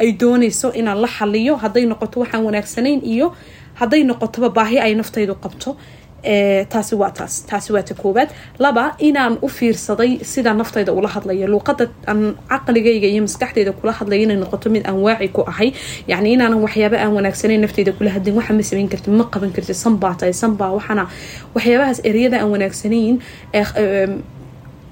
ay 0.00 0.12
doonayso 0.20 0.68
inaan 0.80 0.98
la 1.04 1.08
xaliyo 1.16 1.54
hadday 1.62 1.84
noqoto 1.92 2.16
waxaan 2.22 2.42
wanaagsanayn 2.48 3.00
iyo 3.14 3.26
hadday 3.80 4.02
noqotoba 4.10 4.48
baahi 4.58 4.78
ay 4.86 4.94
naftaydu 5.00 5.34
qabto 5.44 5.76
taasi 6.72 6.94
waa 6.96 7.10
taas 7.10 7.34
taasi 7.50 7.72
waa 7.72 7.82
ta 7.82 7.94
koowaad. 7.94 8.30
Laba 8.58 8.94
inaan 8.98 9.38
u 9.42 9.48
fiirsaday 9.48 10.24
sida 10.24 10.52
naftayda 10.54 10.92
ula 10.92 11.08
hadlayo 11.08 11.46
luuqada 11.46 11.88
aan 12.08 12.20
caqligayga 12.48 13.06
iyo 13.12 13.22
maskaxdeyda 13.26 13.72
kula 13.72 13.92
hadlaya 13.92 14.22
inay 14.22 14.36
noqoto 14.36 14.70
mid 14.70 14.86
aan 14.86 14.98
waaci 15.06 15.28
ku 15.36 15.42
ahay. 15.46 15.72
Yacni 16.08 16.32
inaanan 16.32 16.60
waxyaaba 16.64 16.96
aan 17.04 17.12
wanaagsanayn 17.18 17.60
nafteyda 17.60 17.92
kula 17.98 18.10
hadlin 18.16 18.34
waxa 18.38 18.52
ma 18.54 18.62
samayn 18.62 18.88
karti 18.88 19.10
ma 19.10 19.24
qaban 19.32 19.52
karti 19.56 19.74
sanbaa 19.74 20.14
tahay 20.18 20.32
waxaana 20.32 21.04
waxyaabahaas 21.54 22.00
ereyada 22.08 22.36
aan 22.40 22.50
wanaagsanayn 22.54 23.16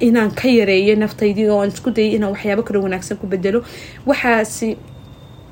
inaan 0.01 0.31
ka 0.35 0.49
yareeyo 0.49 0.95
naftaydii 0.99 1.49
oo 1.49 1.61
aan 1.63 1.69
isku 1.75 1.91
dayay 1.97 2.15
inaan 2.17 2.33
waxyaabo 2.35 2.63
kale 2.63 2.79
wanaagsan 2.85 3.17
ku 3.21 3.27
bedelo. 3.27 3.61
Waxaasi 4.07 4.77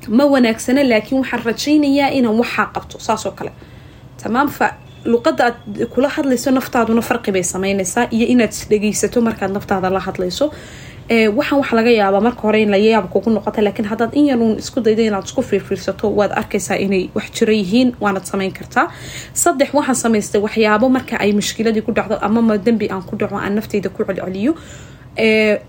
ma 0.09 0.25
wanaagsana 0.25 0.83
laakiin 0.83 1.19
waxaan 1.21 1.43
rajaynayaa 1.49 2.09
inaan 2.17 2.37
waxaa 2.41 2.67
qabto 2.75 2.99
saasoo 2.99 3.31
kale. 3.31 3.51
Tamaam 4.23 4.49
fa 4.49 4.67
luqada 5.05 5.43
aad 5.45 5.87
kula 5.93 6.09
hadlayso 6.15 6.51
naftaaduna 6.51 7.01
farqi 7.01 7.31
bay 7.31 7.43
sameynaysaa 7.43 8.07
iyo 8.11 8.25
inaad 8.33 8.51
isdhegeysato 8.53 9.21
markaad 9.21 9.51
naftaada 9.51 9.89
la 9.89 9.99
hadlayso. 9.99 10.51
Waxaan 11.37 11.59
waxa 11.61 11.75
laga 11.75 11.91
yaabaa 11.91 12.21
marka 12.27 12.41
hore 12.41 12.61
in 12.61 12.69
la 12.71 12.77
yaab 12.77 13.09
kugu 13.13 13.29
noqota 13.35 13.61
laakiin 13.61 13.87
haddaad 13.91 14.13
in 14.19 14.25
yaruun 14.31 14.57
isku 14.63 14.79
dayda 14.85 15.03
inaad 15.09 15.25
isku 15.27 15.41
fiirfiirsato 15.49 16.07
waad 16.19 16.31
arkaysaa 16.41 16.75
inay 16.85 17.09
wax 17.15 17.27
jiro 17.37 17.53
yihiin 17.53 17.89
waanad 18.03 18.23
sameyn 18.31 18.51
kartaa. 18.59 18.87
Saddex 19.33 19.73
waxaan 19.73 19.95
samaystay 20.03 20.41
waxyaabo 20.41 20.89
marka 20.89 21.17
ay 21.19 21.31
mushkiladii 21.39 21.81
ku 21.81 21.91
dhacdo 21.91 22.15
amama 22.27 22.57
dembi 22.57 22.87
aan 22.93 23.03
ku 23.09 23.15
dhaco 23.19 23.35
aan 23.35 23.55
nafteyda 23.55 23.89
ku 23.89 24.03
celceliyo 24.07 24.53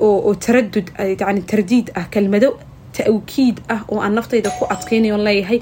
oo 0.01 0.35
taradud 0.35 0.87
yani 1.21 1.43
tardiid 1.43 1.91
ah 1.95 2.07
kelmado 2.11 2.59
tawkiid 2.93 3.57
ah 3.69 3.81
oo 3.89 3.99
aan 4.01 4.15
naftayda 4.15 4.51
ku 4.59 4.65
adkeynayo 4.75 5.17
leeyahay 5.19 5.61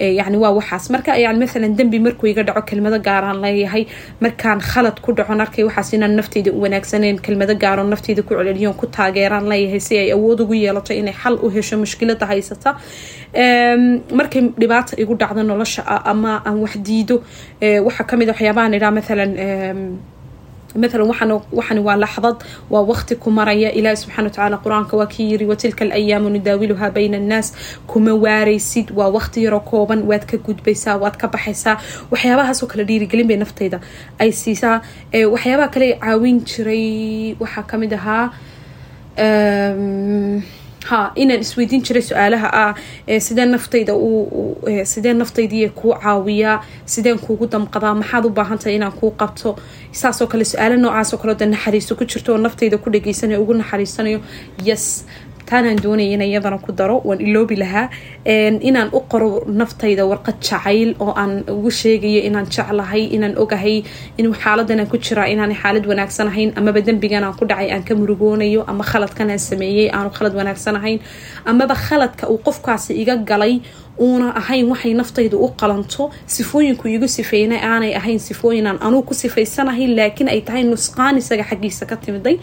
yani 0.00 0.36
waa 0.42 0.52
waxaas. 0.58 0.90
Marka 0.90 1.16
yani 1.16 1.38
maalan 1.44 1.76
dembi 1.78 1.98
markuu 1.98 2.26
iga 2.32 2.42
dhaco 2.42 2.62
kelmado 2.62 2.98
gaaraan 2.98 3.40
leeyahay 3.44 3.86
markaan 4.20 4.60
khalad 4.60 5.00
ku 5.04 5.12
dhacon 5.12 5.40
arkay 5.40 5.64
waxaas 5.64 5.92
inaan 5.92 6.16
nafteyda 6.16 6.50
u 6.52 6.60
wanaagsaneyn 6.64 7.18
kelmado 7.20 7.54
gaaro 7.54 7.82
nafteyda 7.84 8.22
ku 8.22 8.34
celceliyoon 8.34 8.74
ku 8.80 8.86
taageeraan 8.86 9.48
leeyahay 9.52 9.80
si 9.80 9.98
ay 9.98 10.12
awood 10.12 10.40
ugu 10.40 10.54
yeelato 10.54 10.92
inay 10.94 11.12
xal 11.22 11.34
u 11.44 11.50
hesho 11.50 11.76
mushkilada 11.78 12.26
haysata. 12.26 12.70
Markay 14.18 14.42
dhibaata 14.60 14.96
igu 15.02 15.14
dhacdo 15.20 15.42
nolosha 15.42 15.82
ama 16.12 16.42
aan 16.46 16.58
wax 16.64 16.74
diido 16.86 17.22
waxaa 17.86 18.04
ka 18.08 18.16
mid 18.16 18.28
waxyaabahan 18.32 18.74
idhaa 18.78 18.90
maalan 18.98 19.32
matalan 20.76 21.08
waxan 21.52 21.78
waa 21.86 21.96
laxdad 21.96 22.36
waa 22.70 22.82
waqti 22.90 23.16
ku 23.16 23.30
maraya. 23.30 23.70
Ilaahi 23.78 23.96
subxana 23.96 24.28
watacaala 24.28 24.56
qur'aanka 24.64 24.94
waa 25.00 25.06
kii 25.06 25.30
yiri 25.32 25.46
watilka 25.46 25.84
alayaamu 25.84 26.28
nudaawiluhaa 26.30 26.90
bayna 26.90 27.16
annaas. 27.16 27.52
Kuma 27.86 28.14
waaraysid 28.24 28.90
waa 28.98 29.10
waqti 29.16 29.44
yaroo 29.44 29.60
kooban 29.60 30.02
waad 30.10 30.24
ka 30.30 30.36
gudbaysaa 30.36 30.96
waad 31.02 31.16
ka 31.16 31.28
baxaysaa. 31.28 31.76
Waxyaabahaasoo 32.10 32.66
kale 32.72 32.84
dhiirigelin 32.84 33.26
bay 33.28 33.36
nafteyda 33.36 33.80
ay 34.18 34.32
siisaa. 34.32 34.80
Waxyaabaha 35.34 35.68
kale 35.74 35.88
caawin 36.00 36.40
jiray 36.44 37.36
waxaa 37.40 37.62
ka 37.70 37.78
mid 37.78 37.92
ahaa 37.92 38.30
ha 40.88 40.98
inaan 41.22 41.40
isweydiin 41.46 41.82
jiray 41.86 42.02
su'aalaha 42.10 42.48
ah 42.62 42.72
sideen 43.26 43.50
naftayda 43.54 43.92
sideen 44.92 45.18
naftaydiiya 45.22 45.68
kuu 45.80 45.94
caawiyaa 46.04 46.56
sideen 46.94 47.18
kuugu 47.24 47.46
damqadaa 47.54 47.94
maxaad 48.00 48.24
u 48.26 48.30
baahantahay 48.38 48.74
inaan 48.78 48.92
kuu 49.00 49.10
qabto? 49.20 49.56
Saasoo 50.00 50.26
kale 50.32 50.44
su'aalo 50.52 50.76
noocaasoo 50.84 51.18
kale 51.22 51.34
de 51.40 51.46
naxariiso 51.46 51.94
ku 51.98 52.04
jirto 52.04 52.32
oo 52.32 52.38
naftayda 52.46 52.78
ku 52.78 52.90
dhageysanayo 52.94 53.42
ugu 53.42 53.54
naxariisanayo. 53.60 54.20
Yes 54.68 55.04
taanaan 55.50 55.78
doonaya 55.84 56.12
in 56.16 56.22
iyadana 56.22 56.58
ku 56.64 56.72
daro 56.72 56.96
waan 57.04 57.20
iloobi 57.20 57.56
lahaa. 57.62 57.88
Inaan 58.68 58.88
u 58.92 59.00
qoro 59.12 59.28
naftayda 59.60 60.04
warqad 60.10 60.36
jacayl 60.48 60.94
oo 61.00 61.12
aan 61.22 61.32
ugu 61.48 61.70
sheegayo 61.70 62.20
inaan 62.28 62.46
jeclahay 62.54 63.02
inaan 63.16 63.34
ogahay 63.42 63.82
inuu 64.18 64.34
xaaladan 64.42 64.80
aan 64.80 64.86
ku 64.92 64.96
jiraa 65.06 65.26
inaan 65.34 65.54
xaalad 65.62 65.84
wanaagsan 65.90 66.28
ahayn 66.32 66.50
amaba 66.56 66.80
dembigan 66.80 67.24
aan 67.24 67.34
ku 67.38 67.44
dhacay 67.50 67.68
aan 67.74 67.82
ka 67.88 67.94
murugoonayo 67.94 68.64
ama 68.70 68.84
khaladkan 68.84 69.30
aan 69.30 69.38
sameeyey 69.38 69.88
aanu 69.96 70.10
khalad 70.16 70.34
wanaagsan 70.40 70.76
ahayn 70.80 70.98
amaba 71.50 71.74
khaladka 71.86 72.24
uu 72.32 72.38
qofkaasi 72.46 72.92
iga 73.02 73.16
galay 73.30 73.54
uuna 74.00 74.32
ahayn 74.40 74.66
waxay 74.72 74.94
naftaydu 74.94 75.36
u 75.44 75.48
qalanto 75.60 76.10
sifooyinku 76.26 76.88
igu 76.88 77.08
sifeeyna 77.08 77.56
aanay 77.70 77.92
ahayn 78.00 78.18
sifooyinaan 78.18 78.78
anuu 78.86 79.02
ku 79.02 79.14
sifaysanahay 79.14 79.86
laakiin 79.98 80.28
ay 80.34 80.40
tahay 80.40 80.62
nusqaan 80.64 81.18
isaga 81.22 81.44
xaggiisa 81.50 81.86
ka 81.86 81.96
timiday 81.96 82.36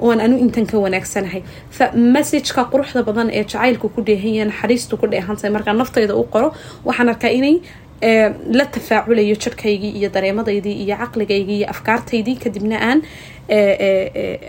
ooan 0.00 0.20
anu 0.20 0.36
intan 0.38 0.66
ka 0.66 0.78
wanaagsanahay. 0.78 1.42
Messageka 1.94 2.64
quruxda 2.72 3.02
badan 3.08 3.30
ee 3.30 3.44
jacaylku 3.44 3.88
ku 3.94 4.00
dheehanya 4.02 4.44
naxariistu 4.50 4.96
ku 5.00 5.06
dheehantahay 5.06 5.50
markaa 5.56 5.72
naftayda 5.82 6.14
u 6.16 6.24
qoro 6.34 6.48
waxaan 6.84 7.08
arkaa 7.14 7.30
inay 7.38 7.56
la 8.58 8.64
tafaaculayo 8.74 9.34
jirkaygii 9.44 9.92
iyo 9.98 10.08
dareemadaydii 10.14 10.76
iyo 10.84 10.96
caqligaygii 11.02 11.56
iyo 11.60 11.68
afkaartaydii 11.74 12.36
kadibna 12.44 12.76
aan 12.88 12.98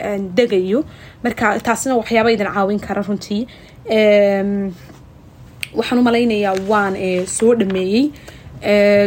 aan 0.07 0.21
degayo. 0.37 0.83
Marka 1.23 1.59
taasina 1.59 1.95
waxyaaba 2.01 2.31
idin 2.31 2.47
caawin 2.53 2.79
kara 2.79 3.01
runtii 3.07 3.41
waxaan 5.77 5.99
u 5.99 6.03
malaynayaa 6.09 6.55
waan 6.71 6.93
soo 7.37 7.53
dhameeyey. 7.59 8.03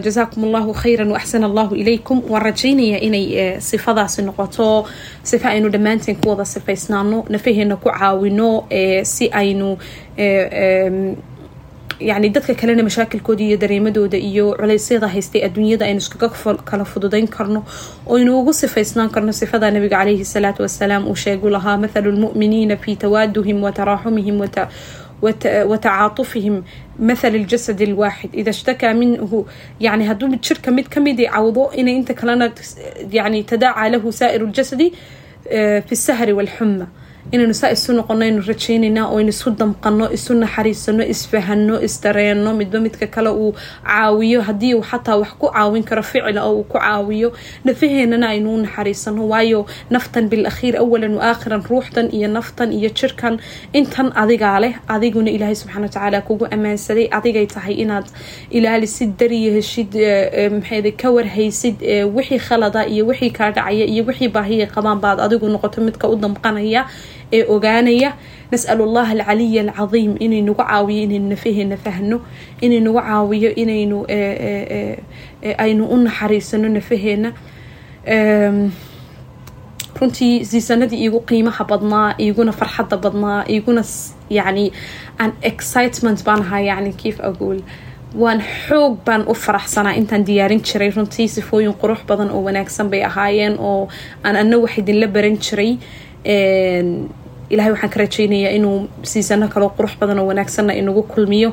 Jasaakum 0.04 0.44
allahu 0.48 0.72
khayra 0.82 1.04
waaxsan 1.14 1.44
allahu 1.44 1.74
ilaykum. 1.82 2.22
Waan 2.30 2.42
rajaynayaa 2.48 3.00
inay 3.08 3.26
sifadaasi 3.70 4.22
noqoto 4.28 4.86
sifa 5.22 5.48
aynu 5.54 5.68
dhammaanteen 5.74 6.16
ku 6.22 6.28
wada 6.30 6.44
sifaysnaano 6.44 7.24
nafaheena 7.28 7.76
ku 7.76 7.90
caawino 7.90 8.50
si 9.14 9.28
aynu 9.42 9.76
yani 12.00 12.28
dadka 12.32 12.54
kalena 12.54 12.82
mashaakilkooda 12.82 13.42
iyo 13.44 13.56
dareemadooda 13.60 14.16
iyo 14.18 14.54
culeysyada 14.60 15.08
haystay 15.08 15.44
adduunyada 15.44 15.84
aynu 15.86 15.98
iskaga 16.00 16.28
kala 16.64 16.84
fududayn 16.84 17.28
karno 17.28 17.60
oynu 18.06 18.38
ugu 18.40 18.52
sifaysnaan 18.52 19.10
karno 19.10 19.32
sifada 19.32 19.70
nabiga 19.70 19.98
calayhi 19.98 20.24
salaatu 20.24 20.62
wasalaam 20.62 21.08
uu 21.10 21.14
sheegu 21.24 21.50
lahaa 21.50 21.76
mathalu 21.76 22.12
lmu'miniina 22.16 22.76
fi 22.76 22.96
tawaaduhim 22.96 23.60
wa 23.62 23.72
taraaxumihim 23.72 24.40
watacaaطufihim 25.22 26.56
mathal 26.98 27.34
اljasad 27.40 27.80
اlwaaxid 27.88 28.32
ida 28.40 28.52
shtakaa 28.52 28.94
minhu 29.02 29.46
yani 29.86 30.04
hadduu 30.10 30.28
jirka 30.46 30.70
mid 30.70 30.88
ka 30.94 31.00
mid 31.00 31.18
cawdo 31.34 31.70
inay 31.80 31.94
inta 32.00 32.14
kalena 32.14 32.46
yani 33.18 33.44
tadaacaa 33.52 33.88
lahu 33.94 34.12
saa'ir 34.20 34.40
اljasadi 34.48 34.86
fi 35.86 35.94
اsahri 35.98 36.32
wاlxuma 36.38 36.86
inaynu 37.34 37.54
saa 37.54 37.70
isu 37.76 37.92
noqono 37.98 38.24
aynu 38.26 38.40
rajaynaynaa 38.50 39.06
oo 39.12 39.18
aynu 39.18 39.30
isu 39.34 39.50
damqano 39.60 40.04
isu 40.16 40.32
naxariisano 40.42 41.02
isfahano 41.14 41.74
isdareeno 41.86 42.50
midba 42.60 42.78
midka 42.80 43.06
kale 43.06 43.30
uu 43.30 43.52
caawiyo. 43.86 44.40
Haddii 44.42 44.74
uu 44.74 44.82
xataa 44.90 45.16
wax 45.22 45.30
ku 45.38 45.46
caawin 45.54 45.84
karo 45.84 46.02
ficila 46.02 46.42
oo 46.46 46.54
uu 46.58 46.64
ku 46.64 46.78
caawiyo 46.78 47.28
nafaheenana 47.64 48.26
aynu 48.34 48.54
u 48.54 48.58
naxariisano. 48.64 49.28
Waayo 49.28 49.66
naftan 49.90 50.26
bilakhiir 50.28 50.76
awalan 50.82 51.14
wa 51.14 51.22
aakhiran 51.30 51.62
ruuxdan 51.70 52.10
iyo 52.10 52.28
naftan 52.28 52.72
iyo 52.72 52.90
jirkan 52.98 53.38
intan 53.72 54.10
adigaa 54.22 54.58
leh 54.60 54.74
adiguna 54.88 55.30
ilaahay 55.30 55.54
subxana 55.54 55.86
watacaala 55.86 56.20
kugu 56.26 56.44
ammaansaday. 56.50 57.06
Adigay 57.18 57.46
tahay 57.46 57.74
inaad 57.84 58.06
ilaalisid 58.50 59.14
dariya 59.18 59.52
heshid 59.54 59.94
maxayda 60.58 60.90
ka 61.00 61.08
warhaysid 61.14 61.76
wixii 62.16 62.38
khalada 62.46 62.86
iyo 62.90 63.06
wixii 63.06 63.30
kaa 63.30 63.50
dhacaya 63.54 63.86
iyo 63.86 64.02
wixii 64.08 64.28
baahiya 64.34 64.66
qabaan 64.66 64.98
baad 64.98 65.18
adigu 65.20 65.46
noqoto 65.48 65.78
midka 65.86 66.08
u 66.10 66.16
damqanaya 66.16 66.82
ee 67.32 67.44
ogaanaya 67.54 68.10
nas'al 68.52 68.80
allaha 68.86 69.12
alcaliya 69.16 69.62
alcadiim 69.62 70.12
inay 70.24 70.42
nagu 70.42 70.56
caawiyo 70.62 71.02
inaynu 71.06 71.28
nafaheena 71.34 71.76
fahno 71.84 72.16
inay 72.64 72.80
nagu 72.86 73.00
caawiyo 73.08 73.50
inaynu 73.62 73.98
aynu 75.64 75.84
u 75.94 75.96
naxariisano 76.06 76.68
nafaheena 76.68 77.30
runtii 80.00 80.44
siisanadii 80.44 81.00
iigu 81.04 81.20
qiimaha 81.28 81.64
badnaa 81.70 82.14
iiguna 82.24 82.52
farxadda 82.52 82.96
badnaa 82.96 83.44
iiguna 83.54 83.82
yani 84.30 84.72
an 85.18 85.32
excitement 85.42 86.24
baan 86.24 86.40
ahaa 86.40 86.60
yani 86.60 86.92
kiif 86.92 87.20
agool. 87.20 87.58
Waan 88.22 88.40
xoog 88.66 88.94
baan 89.06 89.22
u 89.28 89.34
faraxsanaa 89.34 89.92
intaan 90.00 90.24
diyaarin 90.26 90.62
jiray 90.68 90.90
runtii 90.96 91.28
sifooyin 91.28 91.74
qurux 91.82 92.00
badan 92.08 92.30
oo 92.30 92.40
wanaagsan 92.46 92.88
bay 92.90 93.02
ahaayeen 93.04 93.56
oo 93.58 93.88
aan 94.24 94.36
ana 94.36 94.58
wax 94.58 94.78
idinla 94.78 95.06
baran 95.06 95.36
jiray 95.46 95.72
ilahay 97.50 97.72
waxaan 97.74 97.90
ka 97.94 97.98
rajaynayaa 98.04 98.52
inuu 98.58 98.88
siisano 99.02 99.48
kaloo 99.48 99.70
qurux 99.76 99.92
badan 100.00 100.18
oo 100.18 100.26
wanaagsanna 100.30 100.72
inagu 100.80 101.02
kulmiyo 101.02 101.50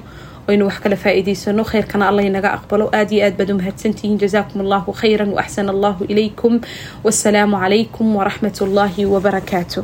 aynu 0.48 0.66
wax 0.70 0.78
kala 0.84 0.96
faa'iidaysano. 0.96 1.64
Khayrkana 1.72 2.08
allah 2.10 2.24
inaga 2.26 2.50
aqbalo. 2.58 2.86
Aad 2.98 3.12
iyo 3.12 3.26
aad 3.26 3.36
baad 3.38 3.50
u 3.52 3.56
mahadsantihiin. 3.60 4.18
Jazaakum 4.22 4.62
allahu 4.66 4.90
khayran 5.02 5.32
waaxsana 5.38 5.72
allahu 5.76 6.02
ilaykum. 6.12 6.54
Wassalaamu 7.06 7.58
calaykum 7.64 8.16
waraxmat 8.20 8.56
ullaahi 8.66 9.06
wabarakaatuh 9.14 9.84